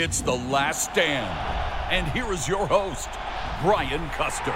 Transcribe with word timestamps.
It's 0.00 0.20
The 0.20 0.30
Last 0.30 0.92
Stand. 0.92 1.26
And 1.90 2.06
here 2.12 2.32
is 2.32 2.46
your 2.46 2.68
host, 2.68 3.08
Brian 3.62 4.08
Custer. 4.10 4.54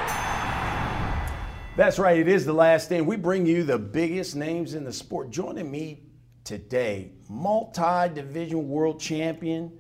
That's 1.77 1.99
right, 1.99 2.17
it 2.17 2.29
is 2.29 2.47
The 2.47 2.53
Last 2.53 2.85
Stand. 2.85 3.09
We 3.09 3.17
bring 3.17 3.45
you 3.45 3.65
the 3.65 3.77
biggest 3.77 4.37
names 4.37 4.75
in 4.75 4.85
the 4.85 4.93
sport. 4.93 5.31
Joining 5.31 5.69
me 5.69 6.05
today, 6.45 7.11
multi 7.29 8.09
division 8.15 8.69
world 8.69 9.01
champion, 9.01 9.77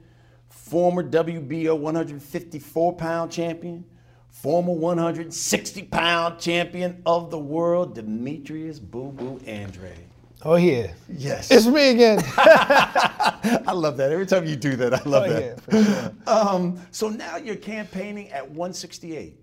former 0.48 1.04
WBO 1.08 1.78
154 1.78 2.96
pound 2.96 3.30
champion, 3.30 3.84
former 4.30 4.72
160 4.72 5.82
pound 5.84 6.40
champion 6.40 7.00
of 7.06 7.30
the 7.30 7.38
world, 7.38 7.94
Demetrius 7.94 8.80
Boo 8.80 9.12
Boo 9.12 9.38
Andrade. 9.46 10.11
Oh 10.44 10.56
yeah. 10.56 10.92
Yes. 11.08 11.50
It's 11.50 11.66
me 11.66 11.90
again. 11.90 12.18
I 12.36 13.72
love 13.72 13.96
that. 13.98 14.10
Every 14.10 14.26
time 14.26 14.44
you 14.46 14.56
do 14.56 14.74
that, 14.76 14.92
I 14.94 15.02
love 15.08 15.24
Oh, 15.26 15.32
that. 15.32 15.58
yeah, 15.70 15.82
sure. 15.82 16.12
um, 16.26 16.80
so 16.90 17.08
now 17.08 17.36
you're 17.36 17.54
campaigning 17.56 18.28
at 18.30 18.44
168. 18.48 19.36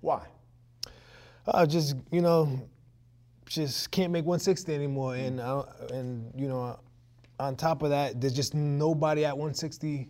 Why? 0.00 0.22
I 1.46 1.66
just 1.66 1.96
you 2.10 2.22
know, 2.22 2.68
just 3.46 3.90
can't 3.90 4.10
make 4.12 4.24
160 4.24 4.74
anymore, 4.74 5.14
and 5.16 5.40
uh, 5.40 5.64
and 5.92 6.32
you 6.34 6.48
know, 6.48 6.78
on 7.38 7.54
top 7.56 7.82
of 7.82 7.90
that, 7.90 8.20
there's 8.20 8.32
just 8.34 8.54
nobody 8.54 9.24
at 9.24 9.36
160 9.36 10.08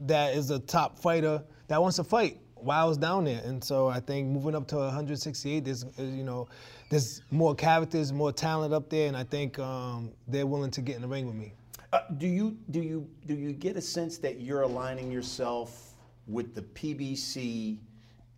that 0.00 0.34
is 0.34 0.50
a 0.50 0.58
top 0.58 0.98
fighter 0.98 1.42
that 1.68 1.80
wants 1.80 1.96
to 1.96 2.04
fight 2.04 2.38
while 2.62 2.84
I 2.84 2.88
was 2.88 2.96
down 2.96 3.24
there, 3.24 3.42
and 3.44 3.62
so 3.62 3.88
I 3.88 4.00
think 4.00 4.28
moving 4.28 4.54
up 4.54 4.66
to 4.68 4.76
168, 4.76 5.64
there's 5.64 5.84
uh, 5.84 6.02
you 6.02 6.24
know, 6.24 6.48
there's 6.90 7.22
more 7.30 7.54
characters, 7.54 8.12
more 8.12 8.32
talent 8.32 8.72
up 8.72 8.88
there, 8.88 9.08
and 9.08 9.16
I 9.16 9.24
think 9.24 9.58
um, 9.58 10.12
they're 10.28 10.46
willing 10.46 10.70
to 10.72 10.82
get 10.82 10.96
in 10.96 11.02
the 11.02 11.08
ring 11.08 11.26
with 11.26 11.36
me. 11.36 11.52
Uh, 11.92 12.00
do 12.16 12.26
you 12.26 12.56
do 12.70 12.80
you 12.80 13.08
do 13.26 13.34
you 13.34 13.52
get 13.52 13.76
a 13.76 13.80
sense 13.80 14.18
that 14.18 14.40
you're 14.40 14.62
aligning 14.62 15.10
yourself 15.10 15.94
with 16.26 16.54
the 16.54 16.62
PBC 16.62 17.78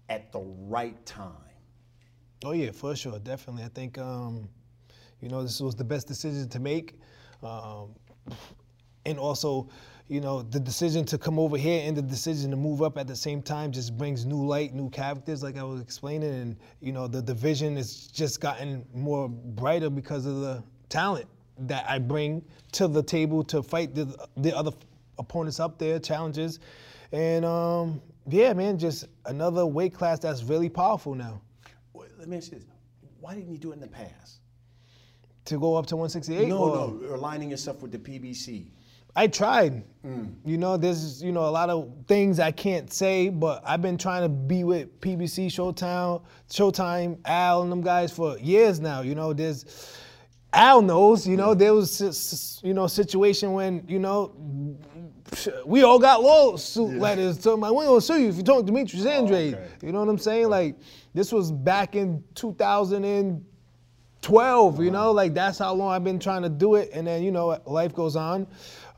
at 0.08 0.32
the 0.32 0.40
right 0.40 1.04
time? 1.06 1.32
Oh 2.44 2.52
yeah, 2.52 2.72
for 2.72 2.96
sure, 2.96 3.18
definitely. 3.18 3.64
I 3.64 3.68
think 3.68 3.98
um, 3.98 4.48
you 5.20 5.28
know 5.28 5.42
this 5.42 5.60
was 5.60 5.74
the 5.74 5.84
best 5.84 6.08
decision 6.08 6.48
to 6.48 6.58
make, 6.58 6.98
um, 7.42 7.94
and 9.06 9.18
also, 9.18 9.68
you 10.08 10.20
know, 10.20 10.42
the 10.42 10.60
decision 10.60 11.04
to 11.06 11.18
come 11.18 11.38
over 11.38 11.56
here 11.56 11.86
and 11.86 11.96
the 11.96 12.02
decision 12.02 12.50
to 12.50 12.56
move 12.56 12.82
up 12.82 12.98
at 12.98 13.06
the 13.06 13.16
same 13.16 13.42
time 13.42 13.72
just 13.72 13.96
brings 13.96 14.24
new 14.24 14.44
light, 14.44 14.74
new 14.74 14.90
characters, 14.90 15.42
like 15.42 15.56
I 15.56 15.62
was 15.62 15.80
explaining, 15.80 16.30
and 16.30 16.56
you 16.80 16.92
know 16.92 17.06
the 17.06 17.22
division 17.22 17.76
has 17.76 18.06
just 18.08 18.40
gotten 18.40 18.84
more 18.94 19.28
brighter 19.28 19.90
because 19.90 20.26
of 20.26 20.40
the 20.40 20.62
talent 20.88 21.26
that 21.58 21.88
I 21.88 21.98
bring 21.98 22.44
to 22.72 22.88
the 22.88 23.02
table 23.02 23.44
to 23.44 23.62
fight 23.62 23.94
the 23.94 24.14
the 24.36 24.56
other 24.56 24.72
opponents 25.18 25.60
up 25.60 25.78
there, 25.78 25.98
challenges, 25.98 26.60
and 27.12 27.44
um, 27.44 28.02
yeah, 28.28 28.52
man, 28.52 28.78
just 28.78 29.06
another 29.26 29.64
weight 29.66 29.94
class 29.94 30.18
that's 30.18 30.42
really 30.42 30.68
powerful 30.68 31.14
now. 31.14 31.40
Well, 31.92 32.08
let 32.18 32.28
me 32.28 32.36
ask 32.36 32.52
you 32.52 32.58
this: 32.58 32.66
Why 33.20 33.34
didn't 33.34 33.52
you 33.52 33.58
do 33.58 33.70
it 33.70 33.74
in 33.74 33.80
the 33.80 33.86
past? 33.88 34.40
to 35.46 35.58
go 35.58 35.74
up 35.76 35.86
to 35.86 35.96
168? 35.96 36.48
No, 36.48 36.58
or- 36.58 37.00
no, 37.02 37.14
aligning 37.14 37.50
yourself 37.50 37.82
with 37.82 37.92
the 37.92 37.98
PBC. 37.98 38.66
I 39.16 39.26
tried. 39.28 39.84
Mm. 40.04 40.34
You 40.44 40.58
know, 40.58 40.76
there's 40.76 41.22
you 41.22 41.32
know 41.32 41.46
a 41.46 41.50
lot 41.50 41.70
of 41.70 41.90
things 42.06 42.38
I 42.38 42.50
can't 42.50 42.92
say, 42.92 43.28
but 43.28 43.62
I've 43.64 43.80
been 43.80 43.96
trying 43.96 44.22
to 44.22 44.28
be 44.28 44.64
with 44.64 45.00
PBC, 45.00 45.46
Showtime, 45.46 46.22
Showtime, 46.50 47.18
Al, 47.24 47.62
and 47.62 47.72
them 47.72 47.80
guys 47.80 48.12
for 48.12 48.38
years 48.38 48.80
now. 48.80 49.00
You 49.00 49.14
know, 49.14 49.32
there's 49.32 49.96
Al 50.52 50.82
knows. 50.82 51.26
You 51.26 51.36
know, 51.36 51.54
there 51.54 51.72
was 51.72 52.60
you 52.62 52.74
know 52.74 52.86
situation 52.86 53.52
when 53.52 53.84
you 53.88 53.98
know 53.98 54.32
we 55.64 55.82
all 55.82 55.98
got 55.98 56.22
lawsuit 56.22 56.98
letters 56.98 57.38
to 57.38 57.56
my 57.56 57.70
we 57.70 57.84
gonna 57.84 58.00
sue 58.00 58.20
you 58.20 58.28
if 58.28 58.36
you 58.36 58.42
talk 58.42 58.66
Demetrius 58.66 59.06
Andrade. 59.06 59.54
Oh, 59.54 59.58
okay. 59.58 59.86
You 59.86 59.92
know 59.92 60.00
what 60.00 60.08
I'm 60.08 60.18
saying? 60.18 60.48
Like 60.48 60.76
this 61.14 61.32
was 61.32 61.50
back 61.50 61.96
in 61.96 62.22
2012. 64.24 64.82
You 64.82 64.90
know, 64.90 65.12
like 65.12 65.34
that's 65.34 65.58
how 65.58 65.74
long 65.74 65.92
I've 65.92 66.04
been 66.04 66.18
trying 66.18 66.42
to 66.42 66.48
do 66.48 66.74
it. 66.76 66.90
And 66.92 67.06
then 67.06 67.22
you 67.22 67.30
know, 67.30 67.58
life 67.66 67.94
goes 67.94 68.16
on. 68.16 68.46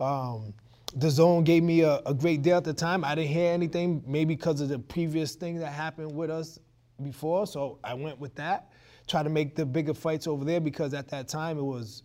Um, 0.01 0.55
the 0.95 1.11
zone 1.11 1.45
gave 1.45 1.63
me 1.63 1.83
a, 1.83 2.01
a 2.07 2.15
great 2.15 2.43
deal 2.43 2.57
at 2.57 2.65
the 2.65 2.73
time. 2.73 3.05
I 3.05 3.15
didn't 3.15 3.31
hear 3.31 3.53
anything, 3.53 4.03
maybe 4.07 4.35
because 4.35 4.61
of 4.61 4.69
the 4.69 4.79
previous 4.79 5.35
thing 5.35 5.59
that 5.59 5.73
happened 5.73 6.15
with 6.15 6.31
us 6.31 6.59
before. 7.03 7.47
So 7.47 7.79
I 7.85 7.93
went 7.93 8.19
with 8.19 8.35
that. 8.37 8.71
Try 9.07 9.23
to 9.23 9.29
make 9.29 9.55
the 9.55 9.67
bigger 9.67 9.93
fights 9.95 10.27
over 10.27 10.45
there 10.45 10.61
because 10.61 10.95
at 10.95 11.09
that 11.09 11.29
time 11.29 11.59
it 11.59 11.63
was 11.63 12.03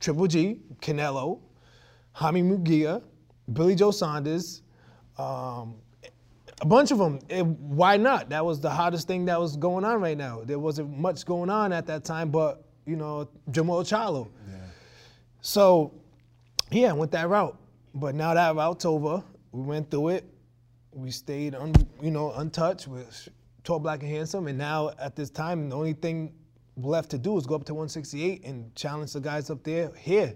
Triple 0.00 0.26
G, 0.26 0.60
Canelo, 0.80 1.40
Jaime 2.12 2.42
Munguia, 2.42 3.02
Billy 3.52 3.74
Joe 3.74 3.90
Saunders, 3.90 4.62
um, 5.18 5.76
a 6.60 6.66
bunch 6.66 6.90
of 6.90 6.98
them. 6.98 7.18
Eh, 7.30 7.42
why 7.42 7.96
not? 7.96 8.30
That 8.30 8.44
was 8.44 8.60
the 8.60 8.70
hottest 8.70 9.06
thing 9.06 9.26
that 9.26 9.38
was 9.38 9.56
going 9.56 9.84
on 9.84 10.00
right 10.00 10.16
now. 10.16 10.42
There 10.44 10.58
wasn't 10.58 10.96
much 10.96 11.24
going 11.24 11.50
on 11.50 11.72
at 11.72 11.86
that 11.86 12.04
time, 12.04 12.30
but 12.30 12.64
you 12.86 12.96
know, 12.96 13.28
Jermall 13.50 13.82
Charlo. 13.82 14.28
So, 15.40 15.94
yeah, 16.72 16.90
I 16.90 16.92
went 16.92 17.12
that 17.12 17.28
route. 17.28 17.56
But 17.94 18.14
now 18.14 18.34
that 18.34 18.56
route's 18.56 18.84
over. 18.84 19.22
We 19.52 19.62
went 19.62 19.90
through 19.90 20.08
it. 20.08 20.24
We 20.92 21.10
stayed, 21.10 21.54
un, 21.54 21.72
you 22.02 22.10
know, 22.10 22.32
untouched. 22.32 22.88
We're 22.88 23.06
tall, 23.62 23.78
black, 23.78 24.02
and 24.02 24.10
handsome. 24.10 24.48
And 24.48 24.58
now 24.58 24.90
at 24.98 25.14
this 25.14 25.30
time, 25.30 25.68
the 25.68 25.76
only 25.76 25.92
thing 25.92 26.32
left 26.76 27.10
to 27.10 27.18
do 27.18 27.36
is 27.38 27.46
go 27.46 27.54
up 27.54 27.64
to 27.66 27.74
168 27.74 28.44
and 28.44 28.74
challenge 28.74 29.12
the 29.12 29.20
guys 29.20 29.48
up 29.50 29.62
there 29.62 29.92
here. 29.96 30.34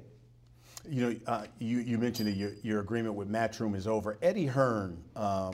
You 0.89 1.11
know, 1.11 1.17
uh, 1.27 1.47
you, 1.59 1.79
you 1.79 1.99
mentioned 1.99 2.29
that 2.29 2.37
your, 2.37 2.53
your 2.63 2.81
agreement 2.81 3.15
with 3.15 3.31
Matchroom 3.31 3.75
is 3.75 3.87
over. 3.87 4.17
Eddie 4.23 4.47
Hearn 4.47 5.03
uh, 5.17 5.53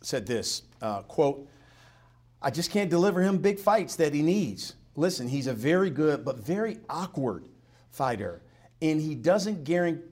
said 0.00 0.26
this 0.26 0.62
uh, 0.80 1.02
quote, 1.02 1.48
I 2.40 2.50
just 2.50 2.70
can't 2.70 2.90
deliver 2.90 3.22
him 3.22 3.38
big 3.38 3.58
fights 3.58 3.96
that 3.96 4.14
he 4.14 4.22
needs. 4.22 4.74
Listen, 4.96 5.28
he's 5.28 5.46
a 5.46 5.54
very 5.54 5.90
good 5.90 6.24
but 6.24 6.38
very 6.38 6.78
awkward 6.88 7.48
fighter, 7.90 8.42
and 8.80 9.00
he 9.00 9.14
doesn't 9.14 9.64
guarantee, 9.64 10.04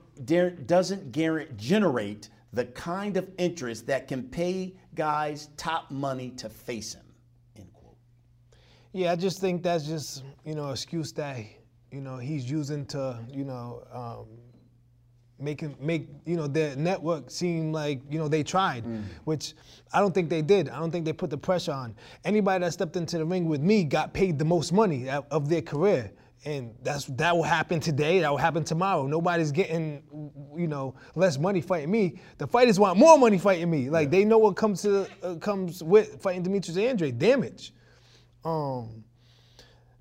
doesn't 0.67 1.13
generate 1.57 2.29
the 2.53 2.65
kind 2.67 3.17
of 3.17 3.29
interest 3.39 3.87
that 3.87 4.09
can 4.09 4.23
pay 4.23 4.75
guys 4.95 5.51
top 5.57 5.91
money 5.91 6.31
to 6.31 6.49
face 6.49 6.95
him. 6.95 7.05
End 7.57 7.73
quote. 7.73 7.97
Yeah, 8.93 9.13
I 9.13 9.17
just 9.17 9.41
think 9.41 9.63
that's 9.63 9.85
just 9.85 10.25
you 10.45 10.55
know 10.55 10.71
excuse 10.71 11.13
that 11.13 11.39
you 11.93 12.01
know 12.01 12.17
he's 12.17 12.51
using 12.51 12.87
to 12.87 13.19
you 13.31 13.45
know 13.45 13.83
um, 13.93 14.27
make 15.39 15.61
him 15.61 15.77
make 15.81 16.09
you 16.25 16.37
know 16.37 16.47
their 16.47 16.75
network 16.77 17.31
seem 17.31 17.73
like 17.73 18.01
you 18.11 18.19
know 18.19 18.29
they 18.29 18.43
tried, 18.43 18.85
which 19.25 19.55
I 19.93 20.01
don't 20.01 20.15
think 20.15 20.31
they 20.31 20.43
did. 20.43 20.69
I 20.69 20.79
don't 20.79 20.91
think 20.91 21.05
they 21.05 21.13
put 21.13 21.31
the 21.31 21.39
pressure 21.39 21.73
on. 21.73 21.95
Anybody 22.25 22.65
that 22.65 22.73
stepped 22.73 22.97
into 22.97 23.19
the 23.19 23.25
ring 23.25 23.47
with 23.47 23.61
me 23.61 23.85
got 23.85 24.13
paid 24.13 24.39
the 24.39 24.45
most 24.45 24.73
money 24.73 25.09
of 25.09 25.49
their 25.49 25.63
career. 25.63 26.13
And 26.45 26.75
that's 26.83 27.07
that 27.07 27.35
will 27.35 27.43
happen 27.43 27.81
today. 27.81 28.21
That 28.21 28.31
will 28.31 28.37
happen 28.37 28.63
tomorrow. 28.63 29.07
Nobody's 29.07 29.51
getting, 29.51 30.03
you 30.57 30.69
know, 30.69 30.95
less 31.17 31.39
money 31.39 31.61
fighting 31.61 31.91
me. 31.91 32.21
The 32.39 32.47
fighters 32.47 32.79
want 32.79 32.99
more 32.99 33.19
money 33.19 33.39
fighting 33.39 33.69
me. 33.69 33.91
Like 33.91 34.11
they 34.11 34.25
know 34.25 34.39
what 34.39 34.55
comes 34.55 34.83
to 34.83 35.09
uh, 35.23 35.35
comes 35.37 35.83
with 35.83 36.23
fighting 36.23 36.45
Demetrius 36.45 36.79
Andrade, 36.79 37.19
damage. 37.19 37.73
Um, 38.45 39.03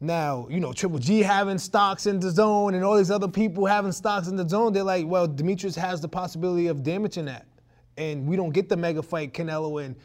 now, 0.02 0.48
you 0.50 0.60
know, 0.60 0.74
Triple 0.74 1.00
G 1.00 1.22
having 1.22 1.58
stocks 1.58 2.06
in 2.06 2.20
the 2.20 2.30
zone 2.30 2.74
and 2.76 2.84
all 2.84 2.98
these 2.98 3.12
other 3.12 3.28
people 3.28 3.66
having 3.66 3.92
stocks 3.92 4.28
in 4.28 4.36
the 4.36 4.48
zone, 4.48 4.74
they're 4.74 4.84
like, 4.84 5.06
well, 5.08 5.28
Demetrius 5.28 5.76
has 5.76 6.02
the 6.02 6.08
possibility 6.10 6.68
of 6.68 6.84
damaging 6.84 7.26
that. 7.26 7.46
And 7.98 8.28
we 8.28 8.36
don't 8.36 8.50
get 8.52 8.68
the 8.68 8.76
mega 8.76 9.02
fight, 9.02 9.34
Canelo 9.34 9.84
and 9.84 9.96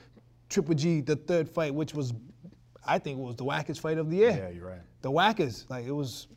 Triple 0.49 0.75
G, 0.75 1.01
the 1.01 1.17
third 1.17 1.49
fight, 1.49 1.75
which 1.75 1.93
was, 1.95 2.13
I 2.87 2.99
think, 2.99 3.19
was 3.19 3.37
the 3.37 3.45
wackest 3.45 3.81
fight 3.81 3.99
of 3.99 4.11
the 4.11 4.17
year. 4.19 4.31
Yeah, 4.31 4.49
you're 4.51 4.69
right. 4.69 4.81
The 5.03 5.11
wackest. 5.11 5.69
Like, 5.69 5.87
it 5.87 5.93
was, 5.93 6.29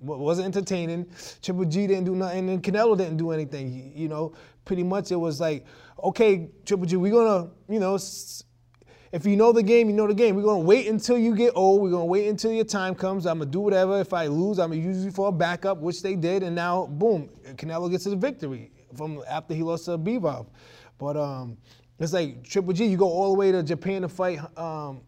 wasn't 0.00 0.46
entertaining. 0.46 1.06
Triple 1.42 1.64
G 1.64 1.86
didn't 1.88 2.04
do 2.04 2.14
nothing, 2.14 2.48
and 2.48 2.62
Canelo 2.62 2.96
didn't 2.96 3.16
do 3.16 3.32
anything. 3.32 3.92
You 3.94 4.08
know, 4.08 4.34
pretty 4.64 4.84
much 4.84 5.10
it 5.10 5.16
was 5.16 5.40
like, 5.40 5.66
okay, 6.02 6.48
Triple 6.64 6.86
G, 6.86 6.96
we're 6.96 7.12
gonna, 7.12 7.50
you 7.68 7.80
know, 7.80 7.96
s- 7.96 8.44
if 9.14 9.24
you 9.24 9.36
know 9.36 9.52
the 9.52 9.62
game, 9.62 9.88
you 9.88 9.94
know 9.94 10.08
the 10.08 10.14
game. 10.14 10.34
We're 10.34 10.42
gonna 10.42 10.64
wait 10.64 10.88
until 10.88 11.16
you 11.16 11.36
get 11.36 11.52
old. 11.54 11.80
We're 11.80 11.92
gonna 11.92 12.04
wait 12.04 12.26
until 12.26 12.50
your 12.50 12.64
time 12.64 12.96
comes. 12.96 13.26
I'm 13.26 13.38
gonna 13.38 13.48
do 13.48 13.60
whatever. 13.60 14.00
If 14.00 14.12
I 14.12 14.26
lose, 14.26 14.58
I'm 14.58 14.70
gonna 14.70 14.82
use 14.82 15.04
you 15.04 15.12
for 15.12 15.28
a 15.28 15.32
backup, 15.32 15.78
which 15.78 16.02
they 16.02 16.16
did, 16.16 16.42
and 16.42 16.56
now 16.56 16.86
boom, 16.86 17.30
Canelo 17.54 17.88
gets 17.88 18.02
his 18.02 18.14
victory 18.14 18.72
from 18.96 19.22
after 19.30 19.54
he 19.54 19.62
lost 19.62 19.84
to 19.84 19.96
Bivol. 19.96 20.48
But 20.98 21.16
um, 21.16 21.56
it's 22.00 22.12
like 22.12 22.42
Triple 22.42 22.72
G. 22.72 22.86
You 22.86 22.96
go 22.96 23.08
all 23.08 23.32
the 23.32 23.38
way 23.38 23.52
to 23.52 23.62
Japan 23.62 24.02
to 24.02 24.08
fight. 24.08 24.40
Um, 24.58 25.00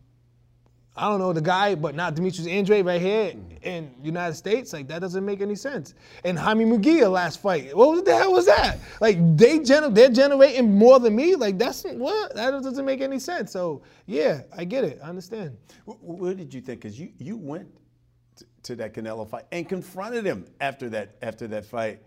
I 0.96 1.08
don't 1.08 1.18
know 1.18 1.32
the 1.32 1.42
guy, 1.42 1.74
but 1.74 1.94
not 1.94 2.14
Demetrius 2.14 2.46
Andrade 2.48 2.86
right 2.86 3.00
here 3.00 3.34
in 3.62 3.94
United 4.02 4.34
States. 4.34 4.72
Like 4.72 4.88
that 4.88 5.00
doesn't 5.00 5.24
make 5.24 5.40
any 5.42 5.54
sense. 5.54 5.94
And 6.24 6.38
Jaime 6.38 6.64
Munguia 6.64 7.10
last 7.10 7.40
fight, 7.42 7.76
what 7.76 8.04
the 8.04 8.16
hell 8.16 8.32
was 8.32 8.46
that? 8.46 8.78
Like 9.00 9.16
they 9.36 9.58
gener- 9.58 9.94
they're 9.94 10.08
generating 10.08 10.74
more 10.74 10.98
than 10.98 11.14
me. 11.14 11.34
Like 11.36 11.58
that's 11.58 11.84
what 11.84 12.34
that 12.34 12.50
doesn't 12.50 12.84
make 12.84 13.00
any 13.02 13.18
sense. 13.18 13.52
So 13.52 13.82
yeah, 14.06 14.42
I 14.56 14.64
get 14.64 14.84
it. 14.84 14.98
I 15.04 15.08
understand. 15.08 15.56
Wh- 15.86 15.90
wh- 15.92 16.20
What 16.20 16.36
did 16.38 16.54
you 16.54 16.60
think? 16.62 16.80
Because 16.80 16.98
you, 16.98 17.10
you 17.18 17.36
went 17.36 17.68
to 18.62 18.74
that 18.76 18.94
Canelo 18.94 19.28
fight 19.28 19.44
and 19.52 19.68
confronted 19.68 20.24
him 20.24 20.46
after 20.60 20.88
that 20.90 21.16
after 21.22 21.46
that 21.48 21.64
fight, 21.66 22.00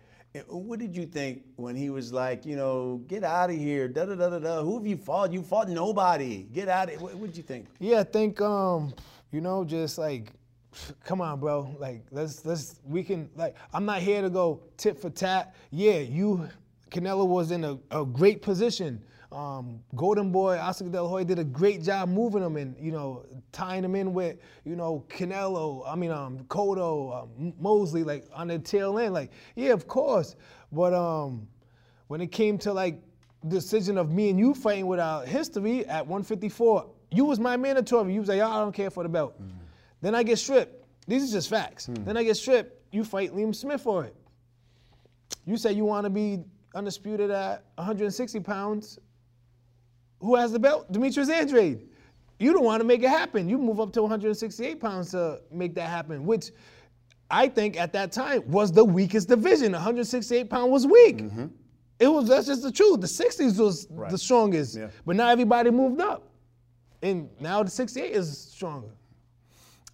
What 0.48 0.78
did 0.78 0.96
you 0.96 1.08
think 1.08 1.44
when 1.56 1.76
he 1.76 1.90
was 1.90 2.14
like, 2.14 2.46
you 2.46 2.56
know, 2.56 3.02
get 3.08 3.24
out 3.24 3.50
of 3.50 3.56
here, 3.56 3.88
da 3.88 4.06
da 4.06 4.14
da 4.14 4.30
da 4.30 4.38
da? 4.40 4.62
Who 4.62 4.78
have 4.78 4.86
you 4.86 4.96
fought? 4.96 5.34
You 5.34 5.42
fought 5.42 5.68
nobody. 5.70 6.44
Get 6.44 6.70
out 6.70 6.94
of. 6.94 7.02
What 7.02 7.20
did 7.20 7.38
you 7.38 7.42
think? 7.42 7.66
Yeah, 7.80 8.02
I 8.02 8.04
think 8.04 8.40
um, 8.40 8.94
you 9.32 9.42
know, 9.42 9.64
just 9.64 9.98
like, 9.98 10.32
come 11.04 11.20
on, 11.20 11.40
bro. 11.40 11.76
Like, 11.80 12.06
let's 12.12 12.46
let's 12.46 12.80
we 12.86 13.04
can 13.04 13.28
like. 13.36 13.56
I'm 13.74 13.86
not 13.86 14.02
here 14.02 14.22
to 14.22 14.30
go 14.30 14.62
tit 14.78 15.00
for 15.00 15.10
tat. 15.10 15.56
Yeah, 15.72 15.98
you, 15.98 16.48
Canelo 16.92 17.26
was 17.26 17.50
in 17.50 17.64
a, 17.64 17.80
a 17.90 18.06
great 18.06 18.44
position. 18.44 19.02
Um, 19.32 19.84
Golden 19.96 20.32
Boy, 20.32 20.58
Oscar 20.58 20.90
De 20.90 21.02
La 21.02 21.08
Hoya 21.08 21.24
did 21.24 21.38
a 21.38 21.44
great 21.44 21.84
job 21.84 22.10
moving 22.10 22.42
him 22.42 22.58
and 22.58 22.76
you 22.80 22.92
know 22.92 23.26
tying 23.52 23.84
him 23.84 23.94
in 23.94 24.14
with 24.14 24.38
you 24.66 24.76
know 24.76 25.06
Canelo. 25.08 25.84
I 25.88 25.96
mean, 25.96 26.10
um, 26.10 26.40
Cotto, 26.48 27.24
um, 27.24 27.54
Mosley, 27.60 28.04
like 28.04 28.26
on 28.34 28.48
the 28.48 28.58
tail 28.58 28.98
end. 28.98 29.14
Like, 29.14 29.32
yeah, 29.56 29.72
of 29.72 29.88
course. 29.88 30.36
But 30.72 30.94
um, 30.94 31.48
when 32.08 32.22
it 32.22 32.32
came 32.32 32.58
to 32.60 32.74
like 32.74 33.00
decision 33.48 33.98
of 34.00 34.12
me 34.12 34.32
and 34.32 34.40
you 34.40 34.56
fighting 34.56 34.88
without 34.88 35.28
history 35.28 35.86
at 35.86 36.06
154, 36.06 36.90
you 37.12 37.26
was 37.26 37.40
my 37.40 37.56
mandatory. 37.56 38.14
You 38.14 38.22
was 38.22 38.30
like, 38.30 38.40
"Oh, 38.40 38.48
I 38.48 38.58
don't 38.58 38.74
care 38.74 38.90
for 38.90 39.04
the 39.04 39.10
belt. 39.10 39.40
Then 40.02 40.16
I 40.16 40.24
get 40.24 40.40
stripped. 40.40 40.86
These 41.08 41.30
are 41.30 41.34
just 41.38 41.50
facts. 41.50 41.88
Then 41.88 42.18
I 42.18 42.24
get 42.24 42.36
stripped. 42.36 42.76
You 42.92 43.04
fight 43.04 43.32
Liam 43.32 43.54
Smith 43.54 43.82
for 43.82 44.06
it. 44.06 44.16
You 45.46 45.56
say 45.58 45.74
you 45.74 45.86
want 45.86 46.06
to 46.06 46.10
be 46.10 46.40
undisputed 46.74 47.30
at 47.32 47.64
160 47.76 48.40
pounds. 48.40 49.00
Who 50.22 50.36
has 50.36 50.52
the 50.52 50.60
belt? 50.60 50.92
Demetrius 50.92 51.30
Andrade. 51.30 51.88
You 52.40 52.54
don't 52.54 52.64
want 52.64 52.80
to 52.82 52.88
make 52.88 53.04
it 53.04 53.10
happen. 53.10 53.50
You 53.50 53.58
move 53.58 53.80
up 53.80 53.92
to 53.94 54.02
168 54.02 54.80
pounds 54.80 55.12
to 55.12 55.42
make 55.52 55.76
that 55.76 55.90
happen, 55.90 56.26
which 56.26 56.52
I 57.30 57.48
think 57.50 57.78
at 57.80 57.92
that 57.94 58.12
time 58.12 58.50
was 58.50 58.72
the 58.72 58.84
weakest 58.84 59.28
division. 59.28 59.74
168 59.74 60.50
pound 60.50 60.72
was 60.72 60.88
weak. 60.88 61.24
It 62.00 62.08
was 62.08 62.30
that's 62.30 62.48
just 62.48 62.64
the 62.64 62.72
truth. 62.72 63.02
The 63.02 63.08
60s 63.08 63.60
was 63.60 63.88
the 64.10 64.18
strongest, 64.18 64.78
Yeah. 64.78 64.88
but 65.06 65.18
now 65.18 65.28
everybody 65.28 65.70
moved 65.70 66.00
up, 66.00 66.30
and 67.02 67.30
now 67.42 67.62
the 67.62 67.70
68 67.70 68.12
is 68.14 68.38
stronger. 68.38 68.88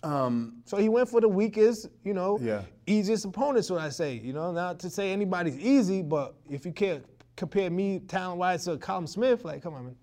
Um, 0.03 0.61
So 0.65 0.77
he 0.77 0.87
went 0.87 1.09
for 1.09 1.19
the 1.19 1.27
weakest, 1.27 1.87
you 2.03 2.13
know, 2.13 2.37
Yeah. 2.39 2.61
easiest 2.85 3.25
opponent, 3.25 3.65
so 3.65 3.77
I 3.77 3.89
say. 3.89 4.13
You 4.19 4.33
know, 4.33 4.51
not 4.51 4.79
to 4.81 4.89
say 4.89 5.11
anybody's 5.11 5.57
easy, 5.57 6.03
but 6.03 6.35
if 6.47 6.63
you 6.65 6.71
can't 6.71 7.03
compare 7.35 7.71
me 7.71 7.99
talent 7.99 8.37
wise 8.37 8.65
to 8.65 8.77
Callum 8.77 9.07
Smith, 9.07 9.43
like, 9.43 9.63
come 9.63 9.73
on, 9.73 9.85
man. 9.85 9.95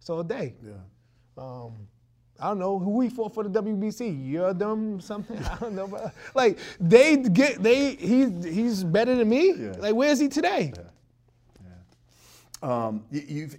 So 0.00 0.18
a 0.18 0.24
day. 0.24 0.54
yeah. 0.64 0.72
Um, 1.38 1.88
I 2.40 2.48
don't 2.48 2.58
know 2.58 2.78
who 2.78 2.90
we 2.90 3.10
fought 3.10 3.34
for 3.34 3.44
the 3.44 3.62
WBC. 3.62 4.30
You're 4.30 4.54
them 4.54 5.00
something. 5.00 5.38
I 5.44 5.56
don't 5.58 5.74
know, 5.74 5.86
but 5.86 6.14
like 6.34 6.58
they 6.80 7.16
get 7.16 7.62
they 7.62 7.94
he's 7.94 8.44
he's 8.44 8.84
better 8.84 9.14
than 9.14 9.28
me. 9.28 9.52
Yeah. 9.52 9.72
Like 9.78 9.94
where 9.94 10.10
is 10.10 10.18
he 10.18 10.28
today? 10.28 10.72
Um, 12.62 13.04
you, 13.10 13.22
you've. 13.26 13.56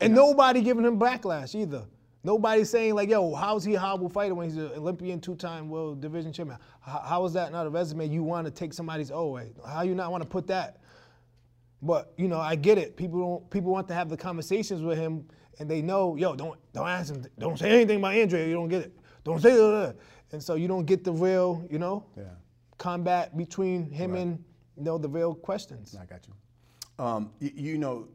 And 0.00 0.14
nobody 0.14 0.62
giving 0.62 0.84
him 0.84 0.98
backlash 0.98 1.54
either. 1.54 1.84
Nobody 2.24 2.64
saying 2.64 2.94
like, 2.94 3.08
"Yo, 3.08 3.34
how's 3.34 3.64
he 3.64 3.74
a 3.74 3.80
horrible 3.80 4.08
fighter 4.08 4.34
when 4.34 4.48
he's 4.48 4.56
an 4.56 4.70
Olympian, 4.76 5.20
two-time 5.20 5.68
world 5.68 6.00
division 6.00 6.32
champion? 6.32 6.58
How, 6.80 7.00
how 7.00 7.24
is 7.24 7.32
that 7.32 7.50
not 7.52 7.66
a 7.66 7.70
resume 7.70 8.08
you 8.08 8.22
want 8.22 8.46
to 8.46 8.50
take 8.50 8.72
somebody's 8.72 9.10
oh 9.10 9.28
way? 9.30 9.52
How 9.66 9.82
you 9.82 9.94
not 9.94 10.10
want 10.10 10.22
to 10.22 10.28
put 10.28 10.46
that?" 10.48 10.78
But 11.82 12.12
you 12.16 12.28
know, 12.28 12.38
I 12.38 12.54
get 12.54 12.78
it. 12.78 12.96
People 12.96 13.20
don't. 13.20 13.50
People 13.50 13.72
want 13.72 13.88
to 13.88 13.94
have 13.94 14.08
the 14.08 14.16
conversations 14.16 14.82
with 14.82 14.98
him, 14.98 15.24
and 15.58 15.70
they 15.70 15.82
know, 15.82 16.16
yo, 16.16 16.34
don't 16.34 16.58
don't 16.72 16.88
ask 16.88 17.12
him. 17.14 17.24
Don't 17.38 17.58
say 17.58 17.70
anything 17.70 17.98
about 17.98 18.14
Andrea. 18.14 18.46
You 18.46 18.54
don't 18.54 18.68
get 18.68 18.82
it. 18.82 18.98
Don't 19.24 19.40
say 19.40 19.54
that. 19.54 19.96
And 20.32 20.42
so 20.42 20.54
you 20.54 20.66
don't 20.68 20.86
get 20.86 21.04
the 21.04 21.12
real, 21.12 21.66
you 21.70 21.78
know, 21.78 22.06
Yeah. 22.16 22.24
combat 22.78 23.36
between 23.36 23.90
him 23.90 24.12
Right. 24.12 24.22
and 24.22 24.44
you 24.76 24.82
know 24.84 24.98
the 24.98 25.08
real 25.08 25.34
questions. 25.34 25.94
I 25.94 26.06
got 26.06 26.26
you. 26.26 26.34
Um, 27.04 27.32
you. 27.38 27.50
You 27.54 27.78
know, 27.78 28.08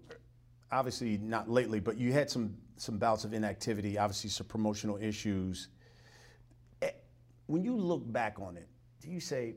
obviously 0.72 1.18
not 1.20 1.50
lately, 1.50 1.80
but 1.80 1.98
you 1.98 2.12
had 2.14 2.30
some 2.30 2.58
some 2.80 2.98
bouts 3.00 3.24
of 3.26 3.34
inactivity. 3.34 3.98
Obviously, 3.98 4.30
some 4.30 4.46
promotional 4.48 4.98
issues. 4.98 5.70
Eh, 6.82 6.92
When 7.48 7.64
you 7.64 7.76
look 7.76 8.12
back 8.12 8.40
on 8.40 8.56
it, 8.58 8.68
do 9.02 9.10
you 9.10 9.20
say, 9.20 9.56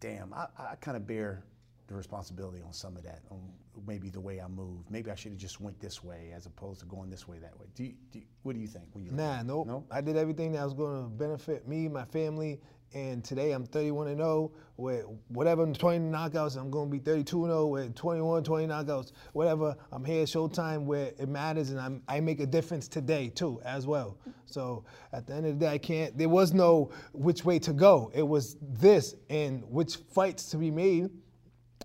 "Damn, 0.00 0.32
I, 0.32 0.46
I 0.58 0.76
kind 0.76 0.96
of 0.96 1.06
bear 1.06 1.44
the 1.86 1.94
responsibility 1.94 2.62
on 2.62 2.72
some 2.72 2.96
of 2.96 3.02
that, 3.02 3.20
on 3.30 3.40
maybe 3.86 4.08
the 4.08 4.20
way 4.20 4.40
I 4.40 4.48
move. 4.48 4.90
Maybe 4.90 5.10
I 5.10 5.14
should 5.14 5.32
have 5.32 5.40
just 5.40 5.60
went 5.60 5.78
this 5.80 6.02
way 6.02 6.32
as 6.34 6.46
opposed 6.46 6.80
to 6.80 6.86
going 6.86 7.10
this 7.10 7.28
way 7.28 7.38
that 7.38 7.58
way." 7.58 7.66
Do 7.74 7.84
you, 7.84 7.94
do 8.10 8.20
you- 8.20 8.26
what 8.42 8.54
do 8.54 8.60
you 8.60 8.66
think 8.68 8.86
when 8.92 9.04
you? 9.04 9.12
Nah, 9.12 9.42
nope. 9.42 9.66
No. 9.66 9.84
I 9.90 10.00
did 10.00 10.16
everything 10.16 10.52
that 10.52 10.64
was 10.64 10.72
going 10.74 11.02
to 11.02 11.08
benefit 11.08 11.68
me, 11.68 11.88
my 11.88 12.04
family, 12.06 12.60
and 12.94 13.24
today 13.24 13.52
I'm 13.52 13.66
31 13.66 14.08
and 14.08 14.18
0 14.18 14.52
with 14.76 15.04
whatever 15.28 15.66
20 15.66 15.98
knockouts. 16.10 16.56
I'm 16.56 16.70
going 16.70 16.88
to 16.88 16.92
be 16.92 17.00
32 17.00 17.44
and 17.44 17.52
0 17.52 17.66
with 17.66 17.94
21, 17.94 18.44
20 18.44 18.66
knockouts. 18.66 19.12
Whatever. 19.32 19.76
I'm 19.92 20.04
here 20.04 20.22
at 20.22 20.28
Showtime 20.28 20.84
where 20.84 21.12
it 21.18 21.28
matters, 21.28 21.70
and 21.70 21.80
I'm, 21.80 22.02
I 22.08 22.20
make 22.20 22.40
a 22.40 22.46
difference 22.46 22.86
today 22.88 23.28
too, 23.30 23.60
as 23.64 23.86
well. 23.86 24.16
So 24.46 24.84
at 25.12 25.26
the 25.26 25.34
end 25.34 25.46
of 25.46 25.58
the 25.58 25.66
day, 25.66 25.72
I 25.72 25.78
can't. 25.78 26.16
There 26.16 26.28
was 26.28 26.54
no 26.54 26.90
which 27.12 27.44
way 27.44 27.58
to 27.60 27.72
go. 27.72 28.10
It 28.14 28.26
was 28.26 28.56
this 28.62 29.16
and 29.28 29.64
which 29.68 29.96
fights 29.96 30.48
to 30.50 30.56
be 30.56 30.70
made. 30.70 31.10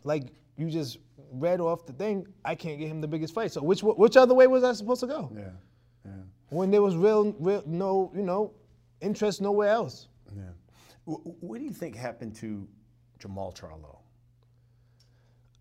Like 0.04 0.28
you 0.58 0.70
just 0.70 0.98
read 1.32 1.60
off 1.62 1.86
the 1.86 1.94
thing. 1.94 2.28
I 2.44 2.56
can't 2.56 2.80
get 2.80 2.88
him 2.88 3.02
the 3.02 3.08
biggest 3.08 3.34
fight. 3.34 3.52
So 3.52 3.62
which 3.62 3.82
which 3.84 4.18
other 4.18 4.34
way 4.34 4.48
was 4.48 4.64
I 4.64 4.74
supposed 4.74 5.02
to 5.02 5.08
go? 5.08 5.32
Yeah. 5.36 5.50
Yeah. 6.06 6.12
when 6.50 6.72
there 6.72 6.82
was 6.82 6.96
real, 6.96 7.34
real 7.40 7.62
no, 7.66 8.12
you 8.16 8.24
know, 8.24 8.54
interest 9.02 9.42
nowhere 9.42 9.70
else. 9.70 10.08
Yeah. 10.36 10.44
Wh- 11.06 11.22
wh- 11.24 11.44
What 11.44 11.60
do 11.60 11.66
you 11.66 11.72
think 11.72 11.96
happened 11.96 12.36
to 12.38 12.68
Jermall 13.20 13.54
Charlo? 13.56 13.98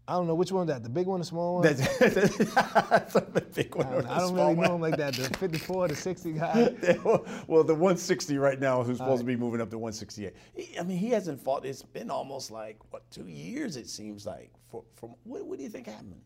I 0.09 0.13
don't 0.13 0.27
know 0.27 0.35
which 0.35 0.51
one 0.51 0.67
that, 0.69 0.83
the 0.83 0.89
big 0.89 1.07
one, 1.07 1.21
the 1.21 1.27
small 1.27 1.57
one. 1.57 1.65
That's, 1.65 1.99
that's 1.99 3.15
a 3.15 3.21
big 3.21 3.75
one. 3.75 3.87
I 3.87 3.91
don't, 3.91 4.03
the 4.05 4.11
I 4.11 4.19
don't 4.21 4.35
really 4.35 4.55
one. 4.55 4.67
know 4.67 4.75
him 4.77 4.81
like 4.81 4.97
that. 4.97 5.13
The 5.13 5.25
54, 5.37 5.89
the 5.89 5.95
60 5.95 6.33
guy. 6.33 6.75
well, 7.47 7.63
the 7.63 7.75
160 7.75 8.39
right 8.39 8.59
now, 8.59 8.83
who's 8.83 8.97
supposed 8.97 9.21
to 9.21 9.27
be 9.27 9.37
moving 9.37 9.61
up 9.61 9.69
to 9.69 9.77
168. 9.77 10.33
He- 10.55 10.79
I 10.79 10.83
mean, 10.83 10.97
he 10.97 11.11
hasn't 11.11 11.45
fought. 11.45 11.67
It's 11.67 11.83
been 11.83 12.11
almost 12.11 12.51
like 12.51 12.79
what 12.91 13.09
two 13.11 13.27
years? 13.29 13.77
It 13.77 13.87
seems 13.87 14.25
like. 14.25 14.51
For, 14.71 14.83
from 14.95 15.15
what, 15.25 15.45
what 15.45 15.59
do 15.59 15.65
you 15.65 15.71
think 15.71 15.87
happened? 15.87 16.23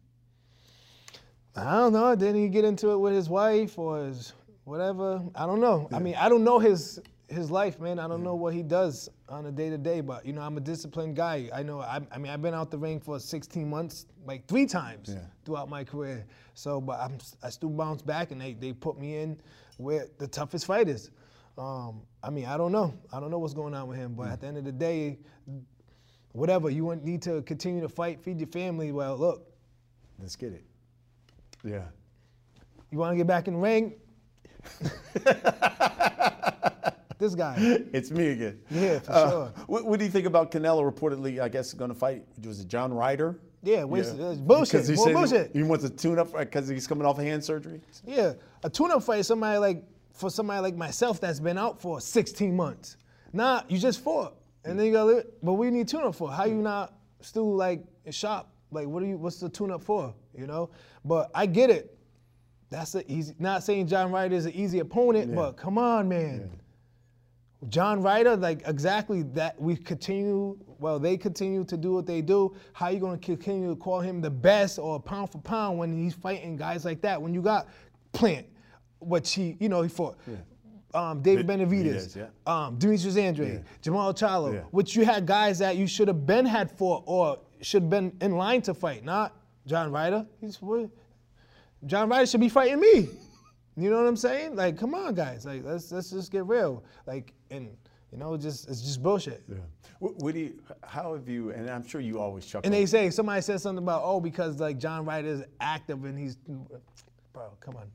I 1.57 1.73
don't 1.73 1.93
know. 1.93 2.15
Didn't 2.15 2.41
he 2.41 2.49
get 2.49 2.65
into 2.65 2.93
it 2.93 2.99
with 2.99 3.15
his 3.15 3.29
wife 3.29 3.81
or 3.81 4.05
his 4.05 4.33
whatever? 4.63 5.21
I 5.35 5.45
don't 5.45 5.61
know. 5.61 5.89
I 5.93 5.99
mean, 5.99 6.15
I 6.15 6.29
don't 6.29 6.45
know 6.45 6.61
his 6.61 7.01
his 7.29 7.51
life, 7.51 7.81
man. 7.81 7.99
I 7.99 8.07
don't 8.09 8.23
know 8.23 8.35
what 8.35 8.53
he 8.55 8.63
does 8.63 9.09
on 9.29 9.47
a 9.47 9.53
day 9.53 9.71
to 9.71 9.79
day, 9.79 10.01
but 10.01 10.27
you 10.27 10.33
know, 10.33 10.43
I'm 10.43 10.57
a 10.57 10.61
disciplined 10.61 11.17
guy. 11.17 11.49
I 11.55 11.63
know. 11.63 11.81
I, 11.81 12.01
I 12.11 12.19
mean, 12.19 12.31
I've 12.33 12.43
been 12.43 12.55
out 12.55 12.71
the 12.71 12.79
ring 12.79 13.01
for 13.01 13.19
16 13.19 13.69
months, 13.69 14.07
like 14.27 14.47
three 14.47 14.67
times 14.67 15.11
Yeah. 15.15 15.21
throughout 15.45 15.69
my 15.69 15.85
career. 15.85 16.27
So, 16.55 16.81
but 16.81 17.01
I'm 17.01 17.19
I 17.43 17.51
still 17.51 17.71
bounce 17.71 18.03
back, 18.03 18.31
and 18.31 18.41
they 18.41 18.53
they 18.55 18.73
put 18.73 18.99
me 18.99 19.17
in 19.19 19.41
where 19.79 20.09
the 20.19 20.27
toughest 20.27 20.67
fighters. 20.67 21.11
Um, 21.59 22.03
I 22.23 22.31
mean, 22.31 22.47
I 22.47 22.57
don't 22.57 22.73
know. 22.73 22.95
I 23.13 23.21
don't 23.21 23.31
know 23.31 23.39
what's 23.39 23.55
going 23.55 23.75
on 23.75 23.89
with 23.89 23.99
him, 23.99 24.15
but 24.15 24.29
at 24.29 24.41
the 24.41 24.47
end 24.47 24.59
of 24.59 24.65
the 24.65 24.73
day, 24.73 25.19
whatever 26.33 26.71
you 26.71 26.95
need 27.03 27.23
to 27.23 27.43
continue 27.43 27.81
to 27.83 27.89
fight, 27.89 28.23
feed 28.23 28.39
your 28.39 28.49
family. 28.49 28.93
Well, 28.93 29.17
look, 29.17 29.49
Let's 30.19 30.37
get 30.37 30.53
it. 30.53 30.65
Yeah. 31.65 31.83
You 32.91 32.99
want 32.99 33.13
to 33.13 33.17
get 33.17 33.27
back 33.27 33.49
in 33.49 33.55
the 33.55 33.61
ring? 33.61 33.95
this 37.23 37.35
guy. 37.35 37.57
It's 37.93 38.11
me 38.11 38.29
again. 38.29 38.61
Yeah, 38.71 38.99
for 38.99 39.13
Uh, 39.13 39.31
sure. 39.31 39.53
What, 39.67 39.87
what 39.87 39.99
do 39.99 40.05
you 40.05 40.11
think 40.11 40.27
about 40.27 40.51
Canelo 40.51 40.83
reportedly, 40.91 41.41
I 41.41 41.49
guess, 41.49 41.73
going 41.73 41.91
to 41.91 41.95
fight? 41.95 42.25
Was 42.45 42.61
it 42.61 42.69
John 42.69 42.93
Ryder? 42.93 43.39
Yeah, 43.63 43.85
waste- 43.85 44.19
uh, 44.19 44.35
bullshit, 44.35 44.87
he 44.89 44.95
more 44.97 45.13
bullshit. 45.13 45.51
He 45.55 45.63
wants 45.63 45.85
to 45.85 45.91
tune 45.91 46.19
up 46.19 46.37
because 46.37 46.67
he's 46.69 46.87
coming 46.89 47.07
off 47.07 47.19
a 47.19 47.23
hand 47.23 47.45
surgery. 47.45 47.81
Yeah, 48.05 48.33
a 48.65 48.69
tune-up 48.69 49.05
fight 49.05 49.21
is 49.21 49.29
somebody 49.29 49.57
like 49.59 49.85
for 50.13 50.31
somebody 50.31 50.61
like 50.61 50.75
myself 50.77 51.21
that's 51.21 51.39
been 51.41 51.57
out 51.57 51.81
for 51.81 52.01
16 52.01 52.55
months. 52.57 52.97
Nah, 53.33 53.63
you 53.69 53.79
just 53.79 54.01
fought, 54.03 54.35
and 54.65 54.77
then 54.79 54.87
you 54.87 54.93
got. 54.93 55.07
to 55.07 55.25
But 55.45 55.53
we 55.53 55.71
need 55.71 55.87
tune-up 55.87 56.17
for. 56.17 56.31
How 56.33 56.45
you 56.45 56.57
not 56.57 56.93
still 57.21 57.55
like 57.55 57.85
in 58.05 58.11
shop? 58.13 58.53
Like, 58.73 58.89
what 58.89 59.01
are 59.05 59.07
you? 59.07 59.17
What's 59.17 59.39
the 59.39 59.49
tune-up 59.49 59.83
for? 59.83 60.13
You 60.37 60.49
know. 60.49 60.71
But 61.05 61.31
I 61.33 61.47
get 61.47 61.71
it. 61.71 61.97
That's 62.69 62.95
a 62.97 63.11
easy. 63.11 63.35
Not 63.39 63.63
saying 63.63 63.87
John 63.87 64.11
Ryder 64.11 64.35
is 64.35 64.47
an 64.47 64.55
easy 64.55 64.81
opponent, 64.81 65.35
but 65.37 65.53
come 65.57 65.79
on, 65.79 66.09
man. 66.09 66.51
John 67.69 68.03
Ryder, 68.03 68.37
like 68.37 68.63
exactly 68.67 69.23
that. 69.35 69.61
We 69.61 69.77
continue. 69.77 70.59
Well, 70.81 70.99
they 70.99 71.17
continue 71.17 71.65
to 71.65 71.77
do 71.77 71.93
what 71.95 72.07
they 72.07 72.21
do. 72.21 72.57
How 72.73 72.89
you 72.89 72.99
gonna 72.99 73.19
continue 73.19 73.69
to 73.71 73.77
call 73.77 74.01
him 74.01 74.21
the 74.21 74.31
best 74.31 74.79
or 74.81 74.99
pound 75.01 75.31
for 75.31 75.39
pound 75.39 75.79
when 75.79 75.97
he's 75.97 76.15
fighting 76.15 76.57
guys 76.57 76.85
like 76.85 77.01
that? 77.03 77.21
When 77.23 77.33
you 77.33 77.41
got 77.43 77.69
Plant, 78.13 78.47
what 78.99 79.27
he, 79.27 79.57
you 79.61 79.69
know, 79.69 79.83
he 79.83 79.89
fought. 79.89 80.19
Um, 80.95 81.23
David 81.23 81.47
Vi- 81.47 81.57
Benavidez, 81.57 82.15
Benavidez, 82.15 82.17
yeah. 82.17 82.27
um, 82.67 82.77
Demetrius 82.79 83.17
Andrade, 83.17 83.65
Jermall 83.83 84.13
Charlo, 84.13 84.53
Yeah. 84.53 84.61
which 84.73 84.95
you 84.95 85.05
had 85.07 85.25
guys 85.25 85.59
that 85.61 85.77
you 85.77 85.87
should 85.87 86.09
have 86.09 86.27
been 86.27 86.45
had 86.45 86.71
fought 86.71 87.05
or 87.07 87.39
should 87.63 87.83
have 87.85 87.91
been 87.91 88.13
in 88.21 88.33
line 88.37 88.61
to 88.63 88.75
fight, 88.75 89.03
not 89.03 89.35
John 89.67 89.91
Ryder. 89.91 90.27
He's 90.41 90.61
what? 90.61 90.91
John 91.87 92.09
Ryder 92.11 92.27
should 92.27 92.41
be 92.41 92.51
fighting 92.51 92.81
me. 92.81 93.09
You 93.77 93.91
know 93.91 93.97
what 93.97 94.07
I'm 94.07 94.17
saying? 94.17 94.57
Like, 94.57 94.79
come 94.79 94.95
on, 94.95 95.15
guys. 95.15 95.47
Like, 95.47 95.65
let's 95.65 95.91
let's 95.91 96.11
just 96.11 96.31
get 96.31 96.47
real. 96.47 96.85
Like, 97.07 97.33
and 97.51 97.77
You 98.13 98.19
know, 98.19 98.37
just 98.37 98.69
it's 98.69 98.83
just 98.83 99.03
bullshit. 99.03 99.43
Yeah. 99.49 99.57
What, 99.99 100.17
what 100.19 100.35
do 100.35 100.41
you? 100.41 100.63
How 100.83 101.15
have 101.15 101.29
you? 101.29 101.51
And 101.51 101.71
I'm 101.71 101.87
sure 101.87 102.01
you 102.01 102.21
always 102.21 102.45
chuckle. 102.45 102.67
And 102.67 102.75
they 102.75 102.85
say 102.85 103.09
somebody 103.09 103.41
said 103.41 103.61
something 103.61 103.83
about 103.83 104.03
oh 104.05 104.21
because 104.21 104.61
like 104.61 104.79
John 104.79 105.07
Wright 105.07 105.25
is 105.25 105.43
active 105.61 106.05
and 106.05 106.19
he's, 106.19 106.37
bro, 107.33 107.51
come 107.61 107.77
on. 107.77 107.91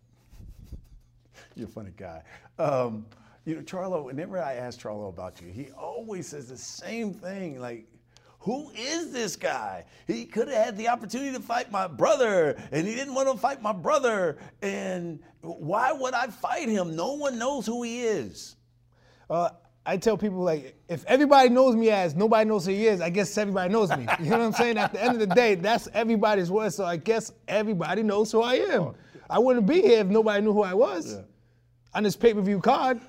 You're 1.56 1.68
a 1.68 1.72
funny 1.72 1.92
guy. 1.96 2.24
Um, 2.58 3.06
you 3.46 3.56
know, 3.56 3.62
Charlo. 3.62 4.04
Whenever 4.04 4.40
I 4.40 4.56
ask 4.56 4.80
Charlo 4.80 5.10
about 5.10 5.40
you, 5.40 5.50
he 5.50 5.70
always 5.78 6.28
says 6.28 6.50
the 6.50 6.58
same 6.58 7.14
thing. 7.14 7.60
Like, 7.60 7.86
who 8.48 8.72
is 8.78 9.12
this 9.12 9.36
guy? 9.36 9.84
He 10.08 10.24
could 10.24 10.48
have 10.48 10.66
had 10.68 10.78
the 10.78 10.88
opportunity 10.88 11.34
to 11.34 11.42
fight 11.42 11.70
my 11.70 11.86
brother, 11.86 12.56
and 12.72 12.88
he 12.88 12.96
didn't 12.96 13.14
want 13.14 13.30
to 13.30 13.38
fight 13.38 13.62
my 13.62 13.74
brother. 13.74 14.38
And 14.62 15.20
why 15.42 15.92
would 15.92 16.14
I 16.14 16.28
fight 16.28 16.70
him? 16.70 16.96
No 16.96 17.12
one 17.16 17.38
knows 17.38 17.66
who 17.66 17.84
he 17.84 18.04
is. 18.04 18.56
Uh, 19.30 19.50
I 19.86 19.98
tell 19.98 20.18
people 20.18 20.40
like, 20.40 20.78
if 20.88 21.04
everybody 21.08 21.50
knows 21.50 21.76
me 21.76 21.90
as 21.90 22.16
nobody 22.16 22.48
knows 22.48 22.66
who 22.66 22.72
he 22.72 22.88
is, 22.88 23.02
I 23.02 23.10
guess 23.10 23.38
everybody 23.38 23.70
knows 23.70 23.90
me. 23.90 24.08
You 24.18 24.30
know 24.30 24.38
what 24.38 24.46
I'm 24.46 24.54
saying? 24.54 24.78
At 24.78 24.94
the 24.94 25.04
end 25.04 25.22
of 25.22 25.28
the 25.28 25.36
day, 25.36 25.56
that's 25.56 25.90
everybody's 25.94 26.50
word. 26.50 26.72
So 26.72 26.86
I 26.86 26.96
guess 26.96 27.34
everybody 27.50 28.02
knows 28.02 28.32
who 28.32 28.44
I 28.44 28.54
am. 28.54 28.94
I 29.30 29.40
wouldn't 29.40 29.68
be 29.68 29.82
here 29.82 30.00
if 30.00 30.08
nobody 30.08 30.42
knew 30.42 30.54
who 30.54 30.64
I 30.64 30.74
was. 30.74 31.16
Yeah. 31.16 31.22
On 31.96 32.04
this 32.04 32.16
pay-per-view 32.16 32.62
card. 32.62 33.02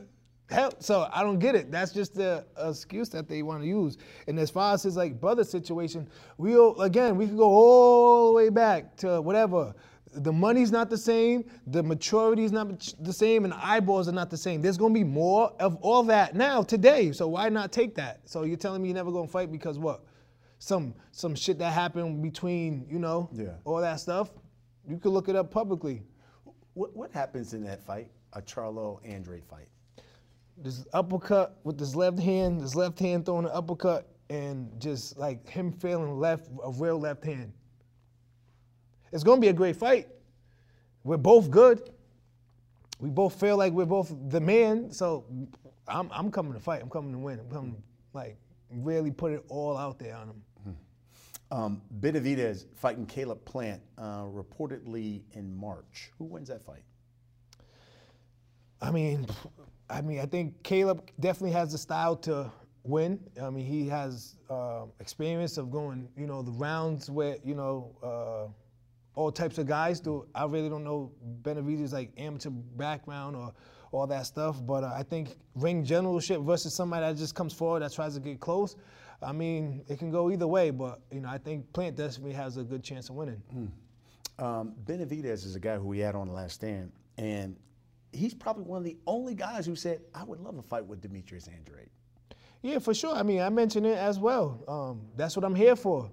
Hell, 0.51 0.73
so 0.79 1.09
I 1.13 1.23
don't 1.23 1.39
get 1.39 1.55
it. 1.55 1.71
That's 1.71 1.93
just 1.93 2.15
the 2.15 2.45
excuse 2.59 3.11
that 3.11 3.29
they 3.29 3.43
want 3.43 3.61
to 3.63 3.69
use. 3.69 3.99
And 4.27 4.39
as 4.39 4.49
far 4.51 4.73
as 4.75 4.83
his 4.83 4.97
like 4.97 5.21
brother 5.21 5.45
situation, 5.45 6.09
we'll 6.39 6.81
again 6.81 7.17
we 7.17 7.27
could 7.27 7.37
go 7.37 7.45
all 7.51 8.29
the 8.29 8.33
way 8.33 8.49
back 8.49 8.97
to 8.99 9.21
whatever. 9.21 9.75
The 10.15 10.33
money's 10.33 10.73
not 10.73 10.89
the 10.89 10.97
same, 10.97 11.45
the 11.67 11.83
maturity 11.83 12.45
is 12.45 12.51
not 12.51 12.95
the 12.99 13.13
same, 13.13 13.45
and 13.45 13.53
the 13.53 13.63
eyeballs 13.65 14.09
are 14.09 14.13
not 14.13 14.31
the 14.31 14.39
same. 14.39 14.63
There's 14.63 14.79
gonna 14.79 14.95
be 14.95 15.05
more 15.05 15.53
of 15.61 15.77
all 15.83 16.03
that 16.05 16.35
now 16.35 16.63
today. 16.63 17.13
So 17.13 17.29
why 17.29 17.51
not 17.51 17.71
take 17.71 17.95
that? 17.97 18.21
So 18.25 18.45
you're 18.45 18.57
telling 18.57 18.81
me 18.81 18.89
you're 18.89 18.95
never 18.95 19.13
gonna 19.13 19.29
fight 19.29 19.53
because 19.53 19.79
what? 19.79 20.03
Some 20.61 20.95
some 21.13 21.35
shit 21.35 21.59
that 21.59 21.75
happened 21.75 22.23
between 22.23 22.87
you 22.91 22.99
know 22.99 23.29
Yeah. 23.35 23.49
all 23.65 23.83
that 23.83 24.01
stuff. 24.01 24.31
You 24.89 24.97
could 24.97 25.13
look 25.13 25.29
it 25.29 25.37
up 25.37 25.51
publicly. 25.51 26.03
What, 26.73 26.97
what 26.97 27.13
happens 27.13 27.53
in 27.53 27.63
that 27.65 27.83
fight? 27.83 28.11
A 28.33 28.41
Charlo 28.41 28.99
Andre 29.15 29.41
fight. 29.43 29.69
This 30.63 30.85
uppercut 30.93 31.59
with 31.65 31.79
his 31.79 31.95
left 31.95 32.19
hand, 32.19 32.61
his 32.61 32.75
left 32.75 32.99
hand 32.99 33.27
throwing 33.27 33.45
an 33.47 33.51
uppercut, 33.53 34.09
and 34.31 34.71
just 34.81 35.17
like 35.17 35.49
him 35.49 35.73
failing 35.73 36.19
left 36.19 36.49
a 36.63 36.71
real 36.71 36.99
left 36.99 37.25
hand. 37.25 37.53
It's 39.13 39.25
gonna 39.25 39.41
be 39.41 39.49
a 39.49 39.53
great 39.53 39.77
fight. 39.77 40.09
We're 41.05 41.17
both 41.17 41.51
good. 41.51 41.91
We 43.01 43.09
both 43.09 43.39
feel 43.39 43.57
like 43.57 43.73
we're 43.73 43.87
both 43.87 44.15
the 44.29 44.41
man. 44.41 44.91
So 44.91 45.25
I'm 45.87 46.11
I'm 46.13 46.31
coming 46.31 46.53
to 46.53 46.61
fight. 46.61 46.83
I'm 46.83 46.91
coming 46.91 47.13
to 47.13 47.19
win. 47.19 47.39
I'm 47.39 47.51
coming 47.51 47.73
to, 47.73 47.83
like 48.13 48.37
really 48.71 49.11
put 49.11 49.33
it 49.33 49.45
all 49.49 49.77
out 49.77 49.99
there 49.99 50.17
on 50.17 50.29
him. 50.29 50.43
Um, 51.51 51.81
Benavidez 52.01 52.67
fighting 52.77 53.07
Caleb 53.07 53.43
Plant 53.47 53.81
uh, 53.97 54.25
reportedly 54.25 55.23
in 55.33 55.57
March. 55.57 56.11
Who 56.19 56.27
wins 56.27 56.49
that 56.49 56.63
fight? 56.63 56.83
I 58.83 58.91
mean, 58.91 59.27
I 59.91 60.01
mean, 60.03 60.21
I 60.21 60.27
think 60.27 60.63
Caleb 60.63 61.11
definitely 61.19 61.53
has 61.53 61.73
the 61.73 61.79
style 61.79 62.17
to 62.17 62.51
win. 62.85 63.21
I 63.41 63.51
mean, 63.51 63.65
he 63.65 63.89
has 63.89 64.37
uh, 64.51 64.85
experience 65.01 65.57
of 65.59 65.71
going, 65.71 66.09
you 66.17 66.27
know, 66.27 66.43
the 66.43 66.53
rounds 66.53 67.11
where 67.11 67.37
you 67.45 67.55
know 67.55 67.97
uh, 68.03 68.53
all 69.19 69.33
types 69.33 69.59
of 69.59 69.67
guys 69.67 70.01
do. 70.01 70.27
I 70.35 70.45
really 70.45 70.69
don't 70.69 70.85
know 70.85 71.13
Benavidez 71.43 71.93
like 71.93 72.13
amateur 72.17 72.51
background 72.51 73.37
or 73.37 73.53
all 73.91 74.07
that 74.07 74.27
stuff, 74.27 74.65
but 74.65 74.85
uh, 74.85 74.93
I 74.95 75.03
think 75.03 75.37
ring 75.55 75.85
generalship 75.85 76.41
versus 76.43 76.75
somebody 76.75 77.07
that 77.07 77.17
just 77.17 77.35
comes 77.35 77.53
forward 77.53 77.81
that 77.81 77.93
tries 77.93 78.15
to 78.15 78.21
get 78.21 78.41
close. 78.41 78.77
I 79.23 79.33
mean, 79.33 79.83
it 79.89 79.99
can 79.99 80.11
go 80.11 80.31
either 80.31 80.47
way, 80.47 80.71
but 80.71 81.01
you 81.11 81.21
know, 81.21 81.29
I 81.29 81.39
think 81.39 81.73
Plant 81.73 81.97
definitely 81.97 82.35
has 82.35 82.57
a 82.57 82.63
good 82.63 82.85
chance 82.85 83.09
of 83.09 83.17
winning. 83.17 83.43
Um, 84.39 84.75
Benavidez 84.85 85.45
is 85.45 85.57
a 85.57 85.61
guy 85.61 85.77
who 85.77 85.89
we 85.89 85.99
had 85.99 86.15
on 86.15 86.29
the 86.29 86.33
last 86.35 86.55
stand, 86.55 86.93
and 87.17 87.57
he's 88.13 88.35
probably 88.35 88.65
one 88.65 88.79
of 88.79 88.85
the 88.85 88.97
only 89.07 89.35
guys 89.35 89.67
who 89.67 89.77
said, 89.77 90.01
"I 90.15 90.25
would 90.25 90.41
love 90.41 90.59
a 90.59 90.63
fight 90.63 90.87
with 90.87 91.01
Demetrius 91.01 91.49
Andrade." 91.49 91.91
Yeah, 92.63 92.79
for 92.79 92.93
sure. 92.93 93.15
I 93.15 93.23
mean, 93.23 93.41
I 93.41 93.49
mentioned 93.49 93.87
it 93.87 93.97
as 93.97 94.19
well. 94.19 94.65
Um, 94.67 95.09
that's 95.17 95.37
what 95.37 95.45
I'm 95.45 95.55
here 95.55 95.77
for. 95.77 96.11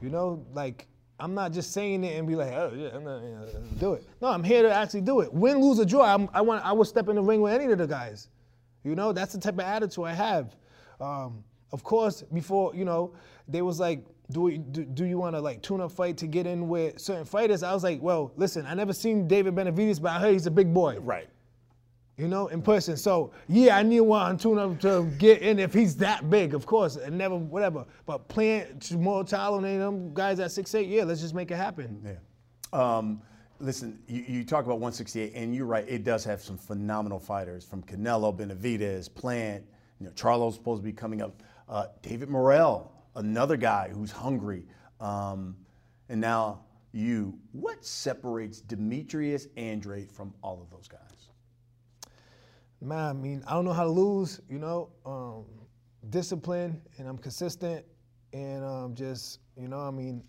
You 0.00 0.10
know, 0.10 0.44
like 0.52 0.88
I'm 1.20 1.34
not 1.34 1.52
just 1.52 1.72
saying 1.72 2.04
it 2.04 2.16
and 2.16 2.26
be 2.26 2.36
like, 2.36 2.52
oh 2.52 2.72
yeah, 2.76 2.90
I'm 2.94 3.04
not, 3.04 3.22
you 3.22 3.30
know, 3.30 3.46
do 3.78 3.92
it. 3.94 4.04
No, 4.20 4.28
I'm 4.28 4.44
here 4.44 4.62
to 4.62 4.72
actually 4.72 5.00
do 5.00 5.20
it. 5.20 5.32
Win, 5.32 5.60
lose, 5.60 5.80
or 5.80 5.84
draw. 5.84 6.02
I'm, 6.02 6.28
I 6.32 6.40
want. 6.40 6.64
I 6.64 6.72
would 6.72 6.86
step 6.86 7.08
in 7.08 7.16
the 7.16 7.22
ring 7.22 7.40
with 7.40 7.52
any 7.52 7.72
of 7.72 7.78
the 7.78 7.86
guys. 7.86 8.28
You 8.84 8.94
know, 8.94 9.12
that's 9.12 9.32
the 9.32 9.40
type 9.40 9.54
of 9.54 9.60
attitude 9.60 10.04
I 10.04 10.14
have. 10.14 10.56
Um, 11.00 11.44
of 11.72 11.82
course, 11.84 12.22
before 12.32 12.74
you 12.74 12.84
know, 12.84 13.12
they 13.46 13.62
was 13.62 13.78
like, 13.80 14.04
do 14.30 14.42
we, 14.42 14.58
do, 14.58 14.84
do 14.84 15.04
you 15.04 15.18
want 15.18 15.34
to 15.36 15.40
like 15.40 15.62
tune 15.62 15.80
up 15.80 15.90
fight 15.92 16.16
to 16.18 16.26
get 16.26 16.46
in 16.46 16.68
with 16.68 16.98
certain 17.00 17.24
fighters? 17.24 17.62
I 17.62 17.72
was 17.72 17.82
like, 17.82 18.00
well, 18.02 18.32
listen, 18.36 18.66
I 18.66 18.74
never 18.74 18.92
seen 18.92 19.26
David 19.26 19.54
Benavidez, 19.54 20.00
but 20.00 20.12
I 20.12 20.18
heard 20.20 20.32
he's 20.32 20.46
a 20.46 20.50
big 20.50 20.72
boy 20.74 20.98
Right. 21.00 21.28
you 22.18 22.28
know, 22.28 22.48
in 22.48 22.60
person. 22.60 22.96
So 22.96 23.32
yeah, 23.48 23.76
I 23.76 23.82
need 23.82 24.00
one 24.02 24.36
tune 24.36 24.58
up 24.58 24.80
to 24.80 25.04
get 25.18 25.40
in 25.42 25.58
if 25.58 25.72
he's 25.72 25.96
that 25.96 26.28
big, 26.28 26.52
of 26.54 26.66
course, 26.66 26.96
and 26.96 27.16
never 27.16 27.36
whatever. 27.36 27.86
But 28.06 28.28
playing 28.28 28.80
more 28.96 29.24
Tyler 29.24 29.60
than 29.62 29.78
them 29.78 30.12
guys 30.14 30.40
at 30.40 30.50
six 30.52 30.74
eight, 30.74 30.88
yeah, 30.88 31.04
let's 31.04 31.20
just 31.20 31.34
make 31.34 31.50
it 31.50 31.56
happen. 31.56 32.02
Yeah. 32.04 32.16
Um, 32.72 33.22
listen, 33.60 33.98
you, 34.08 34.24
you 34.28 34.44
talk 34.44 34.64
about 34.66 34.78
168, 34.80 35.32
and 35.34 35.54
you're 35.54 35.64
right. 35.64 35.84
It 35.88 36.04
does 36.04 36.22
have 36.24 36.42
some 36.42 36.58
phenomenal 36.58 37.18
fighters 37.18 37.64
from 37.64 37.82
Canelo, 37.82 38.36
Benavidez, 38.36 39.12
Plant. 39.14 39.64
You 40.00 40.06
know, 40.06 40.12
Charlo's 40.12 40.54
supposed 40.56 40.82
to 40.82 40.84
be 40.84 40.92
coming 40.92 41.22
up. 41.22 41.42
Uh, 41.68 41.86
David 42.02 42.28
Morrell, 42.28 42.92
another 43.16 43.56
guy 43.56 43.90
who's 43.92 44.10
hungry. 44.10 44.64
Um, 45.00 45.56
and 46.08 46.20
now 46.20 46.64
you. 46.92 47.38
What 47.52 47.84
separates 47.84 48.60
Demetrius 48.60 49.46
Andrade 49.56 50.10
from 50.10 50.32
all 50.42 50.62
of 50.62 50.70
those 50.70 50.88
guys? 50.88 51.00
Man, 52.80 52.98
I 52.98 53.12
mean, 53.12 53.44
I 53.46 53.52
don't 53.52 53.64
know 53.64 53.72
how 53.72 53.84
to 53.84 53.90
lose, 53.90 54.40
you 54.48 54.58
know. 54.58 54.90
Um, 55.04 55.44
discipline 56.10 56.80
and 56.98 57.08
I'm 57.08 57.18
consistent 57.18 57.84
and 58.32 58.64
um, 58.64 58.94
just, 58.94 59.40
you 59.56 59.68
know, 59.68 59.80
I 59.80 59.90
mean, 59.90 60.22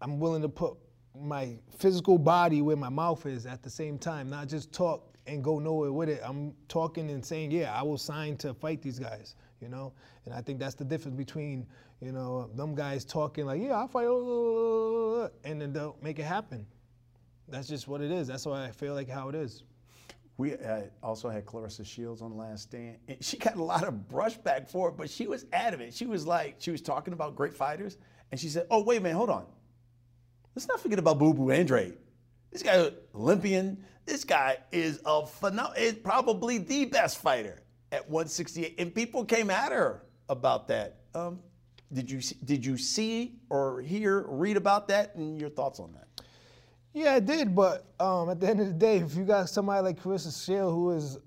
I'm 0.00 0.20
willing 0.20 0.42
to 0.42 0.48
put 0.48 0.76
my 1.18 1.58
physical 1.78 2.18
body 2.18 2.62
where 2.62 2.76
my 2.76 2.88
mouth 2.88 3.26
is 3.26 3.46
at 3.46 3.62
the 3.62 3.70
same 3.70 3.98
time, 3.98 4.30
not 4.30 4.48
just 4.48 4.72
talk 4.72 5.16
and 5.26 5.42
go 5.42 5.58
nowhere 5.58 5.92
with 5.92 6.08
it. 6.08 6.20
I'm 6.24 6.54
talking 6.68 7.10
and 7.10 7.24
saying, 7.24 7.50
yeah, 7.50 7.72
I 7.78 7.82
will 7.82 7.98
sign 7.98 8.36
to 8.38 8.54
fight 8.54 8.82
these 8.82 8.98
guys, 8.98 9.34
you 9.60 9.68
know? 9.68 9.92
And 10.24 10.34
I 10.34 10.40
think 10.40 10.58
that's 10.58 10.74
the 10.74 10.84
difference 10.84 11.16
between, 11.16 11.66
you 12.00 12.12
know, 12.12 12.50
them 12.54 12.74
guys 12.74 13.04
talking 13.04 13.46
like, 13.46 13.60
yeah, 13.60 13.76
I'll 13.76 13.88
fight, 13.88 14.06
uh, 14.06 15.28
and 15.48 15.60
then 15.60 15.72
they'll 15.72 15.96
make 16.02 16.18
it 16.18 16.24
happen. 16.24 16.66
That's 17.48 17.68
just 17.68 17.88
what 17.88 18.00
it 18.00 18.10
is. 18.10 18.28
That's 18.28 18.46
why 18.46 18.66
I 18.66 18.70
feel 18.70 18.94
like 18.94 19.08
how 19.08 19.28
it 19.28 19.34
is. 19.34 19.62
We 20.36 20.54
uh, 20.54 20.82
also 21.02 21.28
had 21.28 21.44
Claressa 21.44 21.84
Shields 21.84 22.22
on 22.22 22.36
last 22.36 22.64
stand. 22.64 22.98
And 23.08 23.22
she 23.24 23.36
got 23.36 23.56
a 23.56 23.62
lot 23.62 23.84
of 23.84 23.94
brushback 23.94 24.68
for 24.68 24.90
it, 24.90 24.96
but 24.96 25.10
she 25.10 25.26
was 25.26 25.46
adamant. 25.52 25.94
She 25.94 26.06
was 26.06 26.26
like, 26.26 26.56
she 26.58 26.70
was 26.70 26.80
talking 26.80 27.12
about 27.12 27.34
great 27.34 27.54
fighters, 27.54 27.96
and 28.30 28.38
she 28.38 28.48
said, 28.48 28.66
"Oh, 28.70 28.82
wait 28.82 28.98
a 28.98 29.00
minute, 29.00 29.16
hold 29.16 29.30
on. 29.30 29.46
Let's 30.54 30.68
not 30.68 30.80
forget 30.80 30.98
about 30.98 31.18
Boo 31.18 31.34
Boo 31.34 31.50
Andre. 31.50 31.92
This 32.52 32.62
guy, 32.62 32.90
Olympian. 33.14 33.84
This 34.06 34.24
guy 34.24 34.58
is 34.72 35.00
a 35.04 35.26
phenomenal. 35.26 35.72
Is 35.72 35.94
probably 35.94 36.58
the 36.58 36.84
best 36.86 37.18
fighter 37.18 37.62
at 37.92 38.08
168, 38.08 38.74
and 38.78 38.94
people 38.94 39.24
came 39.24 39.50
at 39.50 39.72
her 39.72 40.02
about 40.28 40.68
that. 40.68 40.96
Um, 41.14 41.40
did 41.92 42.10
you 42.10 42.20
did 42.44 42.64
you 42.64 42.76
see 42.76 43.36
or 43.48 43.80
hear, 43.80 44.26
read 44.28 44.56
about 44.56 44.88
that, 44.88 45.14
and 45.14 45.40
your 45.40 45.48
thoughts 45.48 45.80
on 45.80 45.92
that? 45.92 46.08
Yeah, 46.92 47.14
I 47.14 47.20
did, 47.20 47.54
but 47.54 47.86
um, 48.00 48.30
at 48.30 48.40
the 48.40 48.48
end 48.48 48.60
of 48.60 48.66
the 48.66 48.72
day, 48.72 48.96
if 48.98 49.14
you 49.14 49.24
got 49.24 49.48
somebody 49.48 49.82
like 49.82 50.02
Claressa 50.02 50.44
Shield, 50.44 50.74
who 50.74 50.90
is, 50.90 51.18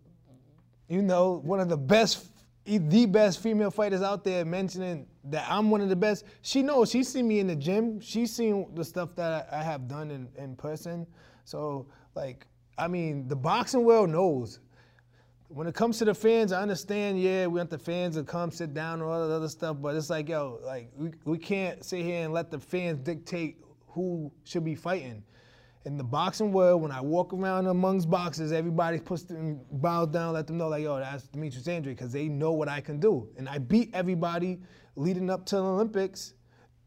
you 0.90 1.02
know, 1.02 1.40
one 1.44 1.60
of 1.60 1.70
the 1.70 1.78
best, 1.78 2.28
the 2.66 3.06
best 3.06 3.42
female 3.42 3.72
fighters 3.72 4.02
out 4.02 4.24
there, 4.24 4.44
mentioning 4.44 5.08
that 5.26 5.46
I'm 5.50 5.70
one 5.70 5.82
of 5.82 5.90
the 5.90 5.96
best, 5.96 6.26
she 6.42 6.62
knows. 6.62 6.90
She's 6.90 7.08
seen 7.08 7.28
me 7.28 7.40
in 7.40 7.48
the 7.48 7.56
gym. 7.56 8.00
She's 8.00 8.36
seen 8.36 8.74
the 8.74 8.84
stuff 8.84 9.16
that 9.16 9.48
I, 9.52 9.60
I 9.60 9.64
have 9.64 9.88
done 9.88 10.12
in, 10.12 10.28
in 10.38 10.56
person. 10.56 11.08
So, 11.46 11.88
like, 12.16 12.48
I 12.78 12.88
mean, 12.88 13.28
the 13.28 13.36
boxing 13.36 13.84
world 13.84 14.10
knows. 14.10 14.60
When 15.54 15.68
it 15.68 15.76
comes 15.76 15.98
to 16.00 16.06
the 16.06 16.14
fans, 16.14 16.52
I 16.52 16.62
understand, 16.62 17.22
yeah, 17.22 17.46
we 17.46 17.58
want 17.60 17.70
the 17.70 17.78
fans 17.78 18.16
to 18.16 18.24
come 18.24 18.52
sit 18.52 18.74
down 18.74 19.02
and 19.02 19.04
all 19.04 19.28
that 19.28 19.34
other 19.34 19.50
stuff, 19.50 19.78
but 19.82 19.96
it's 19.96 20.10
like, 20.10 20.30
yo, 20.30 20.60
like, 20.64 20.90
we, 20.96 21.12
we 21.26 21.38
can't 21.38 21.84
sit 21.84 22.06
here 22.06 22.24
and 22.24 22.34
let 22.34 22.50
the 22.52 22.60
fans 22.60 23.00
dictate 23.00 23.58
who 23.88 24.32
should 24.46 24.64
be 24.64 24.76
fighting 24.76 25.24
in 25.86 25.98
the 25.98 26.04
boxing 26.04 26.52
world, 26.52 26.82
when 26.82 26.92
I 26.92 27.02
walk 27.02 27.34
around 27.34 27.68
amongst 27.68 28.10
boxers, 28.10 28.52
everybody 28.52 29.00
puts 29.00 29.24
them 29.24 29.62
bows 29.72 30.10
down, 30.10 30.34
let 30.34 30.48
them 30.48 30.58
know 30.58 30.68
like, 30.68 30.84
yo, 30.84 31.00
that's 31.00 31.28
Demetrius 31.28 31.68
Andrade, 31.68 31.98
because 31.98 32.12
they 32.12 32.28
know 32.28 32.52
what 32.52 32.68
I 32.68 32.82
can 32.82 33.00
do. 33.00 33.30
And 33.38 33.50
I 33.50 33.58
beat 33.58 33.90
everybody 33.94 34.60
leading 34.96 35.30
up 35.30 35.46
to 35.48 35.56
the 35.56 35.64
Olympics. 35.64 36.34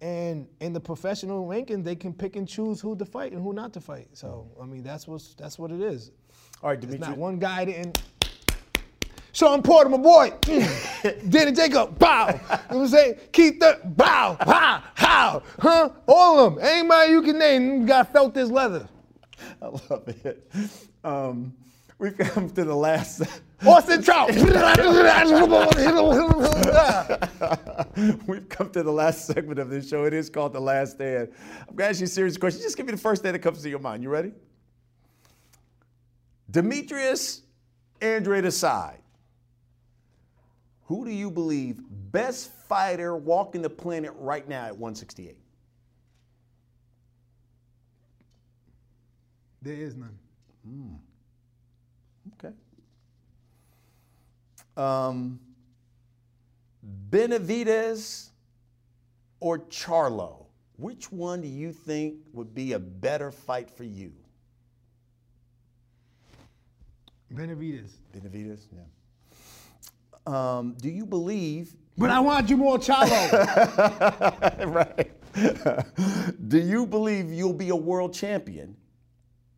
And 0.00 0.46
in 0.60 0.72
the 0.72 0.80
professional 0.80 1.46
ranking, 1.46 1.82
they 1.82 1.96
can 1.96 2.12
pick 2.12 2.36
and 2.36 2.46
choose 2.46 2.80
who 2.80 2.94
to 2.96 3.04
fight 3.04 3.32
and 3.32 3.42
who 3.42 3.52
not 3.52 3.72
to 3.72 3.80
fight. 3.80 4.08
So 4.12 4.50
I 4.60 4.66
mean, 4.66 4.82
that's 4.82 5.08
what's 5.08 5.34
that's 5.34 5.58
what 5.58 5.70
it 5.70 5.80
is. 5.80 6.10
All 6.62 6.70
right, 6.70 6.80
Demetrius. 6.80 7.00
It's 7.00 7.08
not 7.08 7.18
one 7.18 7.38
guy 7.38 7.64
didn't 7.64 8.02
Shawn 9.34 9.62
Porter, 9.62 9.90
my 9.90 9.96
boy. 9.96 10.32
Danny 11.28 11.50
Jacob, 11.50 11.98
bow. 11.98 12.28
You 12.28 12.34
know 12.34 12.38
what 12.38 12.70
I'm 12.70 12.88
saying? 12.88 13.14
Keith, 13.32 13.58
the, 13.58 13.80
bow, 13.84 14.36
ha, 14.40 14.92
how, 14.94 15.42
huh? 15.58 15.90
All 16.06 16.46
of 16.46 16.54
them. 16.54 16.64
Anybody 16.64 17.10
you 17.10 17.20
can 17.20 17.36
name 17.38 17.84
got 17.84 18.12
felt 18.12 18.32
this 18.32 18.48
leather. 18.48 18.88
I 19.60 19.66
love 19.66 20.04
it. 20.06 20.48
Um, 21.02 21.52
we've 21.98 22.16
come 22.16 22.48
to 22.50 22.64
the 22.64 22.74
last. 22.74 23.22
Austin 23.66 24.02
Trout. 24.02 24.28
We've 24.34 24.44
come 28.48 28.70
to 28.70 28.82
the 28.82 28.92
last 28.92 29.26
segment 29.26 29.58
of 29.58 29.70
this 29.70 29.88
show. 29.88 30.04
It 30.04 30.12
is 30.12 30.28
called 30.28 30.52
The 30.52 30.60
Last 30.60 30.96
Stand. 30.96 31.30
I'm 31.60 31.74
going 31.74 31.86
to 31.86 31.90
ask 31.90 32.00
you 32.00 32.04
a 32.04 32.08
serious 32.08 32.36
question. 32.36 32.60
Just 32.60 32.76
give 32.76 32.84
me 32.84 32.92
the 32.92 32.98
first 32.98 33.22
thing 33.22 33.32
that 33.32 33.38
comes 33.38 33.62
to 33.62 33.70
your 33.70 33.78
mind. 33.78 34.02
You 34.02 34.10
ready? 34.10 34.32
Demetrius 36.50 37.42
Andrade 38.02 38.44
aside, 38.44 38.98
who 40.84 41.04
do 41.04 41.10
you 41.10 41.30
believe 41.30 41.80
best 42.12 42.50
fighter 42.68 43.16
walking 43.16 43.62
the 43.62 43.70
planet 43.70 44.12
right 44.16 44.46
now 44.48 44.66
at 44.66 44.72
168? 44.72 45.36
there 49.64 49.74
is 49.74 49.96
none. 49.96 50.18
Okay. 52.34 52.54
Um, 54.76 55.40
Benavidez 57.10 58.28
or 59.40 59.58
Charlo? 59.58 60.46
Which 60.76 61.10
one 61.10 61.40
do 61.40 61.48
you 61.48 61.72
think 61.72 62.16
would 62.32 62.54
be 62.54 62.72
a 62.72 62.78
better 62.78 63.30
fight 63.30 63.70
for 63.70 63.84
you? 63.84 64.12
Benavidez. 67.32 67.90
Benavidez, 68.14 68.66
yeah. 68.72 68.80
Um, 70.26 70.74
do 70.80 70.88
you 70.88 71.06
believe? 71.06 71.74
But 71.96 72.10
I 72.10 72.20
want 72.20 72.50
you 72.50 72.56
more 72.56 72.78
Chalo. 72.78 73.30
right. 74.74 75.12
do 76.48 76.58
you 76.58 76.86
believe 76.86 77.32
you'll 77.32 77.52
be 77.52 77.68
a 77.70 77.76
world 77.76 78.14
champion 78.14 78.76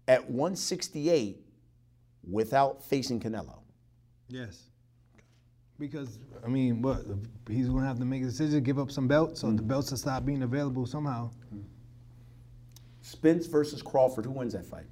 at 0.08 0.28
168 0.28 1.40
without 2.30 2.85
facing 2.85 3.20
Canelo? 3.20 3.61
yes. 4.28 4.64
Because 5.78 6.18
I 6.42 6.49
mean, 6.49 6.80
what 6.80 7.04
he's 7.50 7.68
gonna 7.68 7.87
have 7.87 7.99
to 7.99 8.06
make 8.06 8.23
a 8.23 8.25
decision, 8.25 8.62
give 8.62 8.78
up 8.78 8.90
some 8.90 9.06
belts, 9.06 9.42
so 9.42 9.50
the 9.50 9.61
belts 9.61 9.90
will 9.90 9.99
stop 9.99 10.25
being 10.25 10.42
available 10.42 10.87
somehow. 10.87 11.30
Spence 13.02 13.46
versus 13.46 13.82
Crawford. 13.82 14.25
Who 14.25 14.30
wins 14.30 14.54
that 14.54 14.64
fight? 14.64 14.87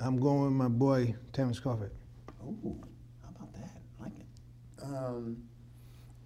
I'm 0.00 0.18
going 0.18 0.44
with 0.44 0.52
my 0.52 0.68
boy 0.68 1.14
Terrence 1.32 1.60
Crawford. 1.60 1.92
Ooh, 2.42 2.80
how 3.22 3.28
about 3.28 3.52
that? 3.52 3.70
I 4.00 4.04
like 4.04 4.12
it. 4.18 4.26
Um, 4.94 5.42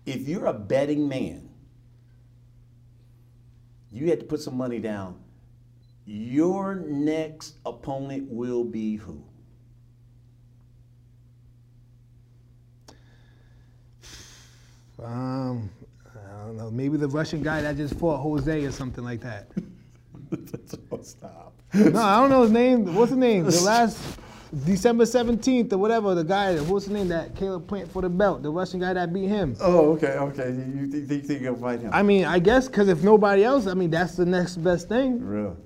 if 0.06 0.28
you're 0.28 0.46
a 0.46 0.52
betting 0.52 1.08
man, 1.08 1.48
you 3.90 4.08
had 4.08 4.20
to 4.20 4.26
put 4.26 4.40
some 4.40 4.56
money 4.56 4.78
down. 4.78 5.18
Your 6.04 6.74
next 6.74 7.56
opponent 7.64 8.28
will 8.28 8.64
be 8.64 8.96
who? 8.96 9.22
Um, 15.02 15.70
I 16.14 16.46
don't 16.46 16.56
know, 16.56 16.70
maybe 16.70 16.96
the 16.96 17.08
Russian 17.08 17.42
guy 17.42 17.60
that 17.62 17.76
just 17.76 17.94
fought 17.94 18.18
Jose 18.18 18.64
or 18.64 18.70
something 18.70 19.02
like 19.02 19.20
that. 19.20 19.50
Stop. 21.02 21.54
No, 21.74 22.00
I 22.00 22.20
don't 22.20 22.30
know 22.30 22.42
his 22.42 22.50
name. 22.52 22.94
What's 22.94 23.10
his 23.10 23.18
name? 23.18 23.44
The 23.44 23.60
last 23.64 23.98
December 24.64 25.04
17th 25.04 25.72
or 25.72 25.78
whatever, 25.78 26.14
the 26.14 26.24
guy, 26.24 26.56
what's 26.60 26.84
his 26.84 26.92
name? 26.92 27.08
That 27.08 27.34
Caleb 27.34 27.66
Plant 27.66 27.90
for 27.90 28.02
the 28.02 28.10
belt, 28.10 28.42
the 28.42 28.50
Russian 28.50 28.80
guy 28.80 28.92
that 28.92 29.12
beat 29.12 29.28
him. 29.28 29.56
Oh, 29.60 29.92
okay, 29.92 30.18
okay. 30.18 30.48
You 30.50 30.86
think, 30.88 31.08
think, 31.08 31.24
think 31.24 31.40
you'll 31.40 31.56
fight 31.56 31.80
him? 31.80 31.90
I 31.92 32.02
mean, 32.02 32.26
I 32.26 32.38
guess 32.38 32.68
because 32.68 32.88
if 32.88 33.02
nobody 33.02 33.44
else, 33.44 33.66
I 33.66 33.72
mean, 33.72 33.90
that's 33.90 34.14
the 34.14 34.26
next 34.26 34.56
best 34.56 34.90
thing. 34.90 35.24
Real. 35.24 35.56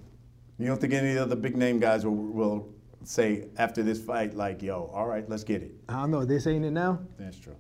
You 0.59 0.67
don't 0.69 0.81
think 0.81 0.93
any 0.93 1.11
of 1.11 1.15
the 1.17 1.23
other 1.23 1.37
big 1.37 1.57
name 1.57 1.81
guys 1.81 2.05
will, 2.05 2.15
will 2.15 2.75
say 3.03 3.49
after 3.59 3.83
this 3.83 4.01
fight, 4.01 4.35
like, 4.35 4.63
yo, 4.63 4.89
all 4.95 5.07
right, 5.07 5.29
let's 5.29 5.43
get 5.43 5.63
it? 5.63 5.73
I 5.89 5.95
don't 5.95 6.13
know. 6.13 6.25
They 6.25 6.39
saying 6.39 6.65
it 6.65 6.71
now? 6.71 7.01
That's 7.19 7.39
true. 7.39 7.57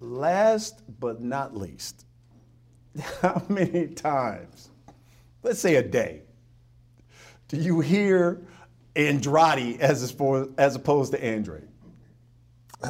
Last 0.00 0.82
but 0.98 1.20
not 1.20 1.54
least, 1.54 2.06
how 3.20 3.42
many 3.50 3.88
times, 3.88 4.70
let's 5.42 5.60
say 5.60 5.76
a 5.76 5.82
day, 5.82 6.22
do 7.48 7.58
you 7.58 7.80
hear 7.80 8.42
Andrade 8.96 9.80
as, 9.80 10.12
oppo- 10.12 10.52
as 10.58 10.74
opposed 10.76 11.12
to 11.12 11.34
Andre? 11.34 11.62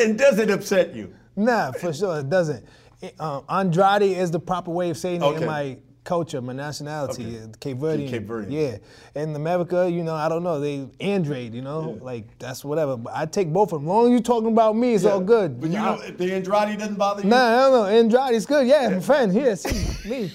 and 0.00 0.18
does 0.18 0.38
it 0.38 0.50
upset 0.50 0.94
you? 0.94 1.14
Nah, 1.36 1.72
for 1.72 1.92
sure 1.92 2.20
it 2.20 2.28
doesn't. 2.30 2.64
It, 3.00 3.18
um, 3.20 3.44
Andrade 3.48 4.02
is 4.02 4.30
the 4.30 4.38
proper 4.40 4.70
way 4.70 4.90
of 4.90 4.96
saying 4.98 5.22
it 5.22 5.40
in 5.40 5.46
my 5.46 5.78
culture, 6.04 6.40
my 6.42 6.52
nationality, 6.52 7.24
Okay. 7.36 7.44
uh, 7.44 7.46
Cape 7.60 7.78
Verdean. 7.78 8.08
Cape 8.08 8.26
Verdean. 8.26 8.50
Yeah. 8.50 9.20
In 9.22 9.34
America, 9.36 9.88
you 9.90 10.02
know, 10.02 10.14
I 10.14 10.28
don't 10.28 10.42
know, 10.42 10.58
they 10.60 10.88
Andrade, 11.00 11.54
you 11.54 11.62
know, 11.62 11.96
like 12.02 12.38
that's 12.38 12.64
whatever. 12.64 12.96
But 12.96 13.12
I 13.14 13.24
take 13.26 13.52
both 13.52 13.72
of 13.72 13.80
them. 13.80 13.88
As 13.88 13.94
long 13.94 14.06
as 14.06 14.10
you're 14.12 14.20
talking 14.20 14.50
about 14.52 14.76
me, 14.76 14.94
it's 14.94 15.04
all 15.04 15.20
good. 15.20 15.60
But 15.60 15.70
you 15.70 15.78
I- 15.78 15.96
know, 15.96 16.10
the 16.10 16.32
Andrade 16.34 16.78
doesn't 16.78 16.96
bother 16.96 17.22
you? 17.22 17.28
Nah, 17.28 17.36
I 17.46 17.56
don't 17.70 17.72
know. 17.72 17.86
Andrade's 17.86 18.46
good. 18.46 18.66
Yeah, 18.66 18.88
my 18.90 19.00
friend. 19.00 19.32
Here, 19.32 19.54
see 19.56 20.08
me. 20.10 20.28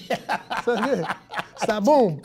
So 0.63 0.81
good. 0.83 1.05
Stop. 1.61 1.83
Boom. 1.85 2.21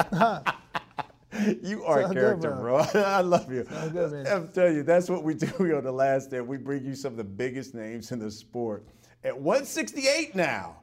You 1.63 1.85
are 1.85 2.01
a 2.01 2.03
Sound 2.03 2.15
good, 2.15 2.21
character, 2.21 2.51
bro. 2.51 2.85
bro. 2.93 3.03
I 3.03 3.21
love 3.21 3.51
you. 3.51 3.65
Good. 3.65 4.27
I'm 4.27 4.49
telling 4.49 4.77
you, 4.77 4.83
that's 4.83 5.09
what 5.09 5.25
we 5.25 5.35
do 5.35 5.47
on 5.77 5.85
the 5.85 5.93
last 5.93 6.31
day. 6.31 6.41
We 6.41 6.59
bring 6.59 6.85
you 6.85 6.95
some 6.95 7.13
of 7.13 7.17
the 7.17 7.25
biggest 7.25 7.75
names 7.75 8.13
in 8.13 8.19
the 8.19 8.31
sport. 8.31 8.85
At 9.25 9.39
168 9.39 10.35
now, 10.35 10.77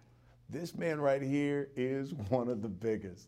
this 0.50 0.76
man 0.76 1.00
right 1.00 1.22
here 1.22 1.70
is 1.76 2.14
one 2.30 2.48
of 2.50 2.62
the 2.62 2.70
biggest. 2.70 3.28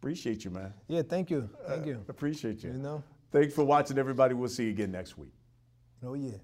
Appreciate 0.00 0.44
you, 0.44 0.50
man. 0.50 0.72
Yeah. 0.88 1.02
Thank 1.02 1.30
you. 1.30 1.48
Uh, 1.64 1.70
thank 1.70 1.86
you. 1.86 2.04
Appreciate 2.08 2.62
you. 2.64 2.72
You 2.72 2.78
know. 2.78 3.02
Thanks 3.30 3.54
for 3.54 3.64
watching, 3.64 3.98
everybody. 3.98 4.34
We'll 4.34 4.48
see 4.48 4.64
you 4.64 4.70
again 4.70 4.92
next 4.92 5.16
week. 5.16 5.32
Oh 6.04 6.14
yeah. 6.14 6.36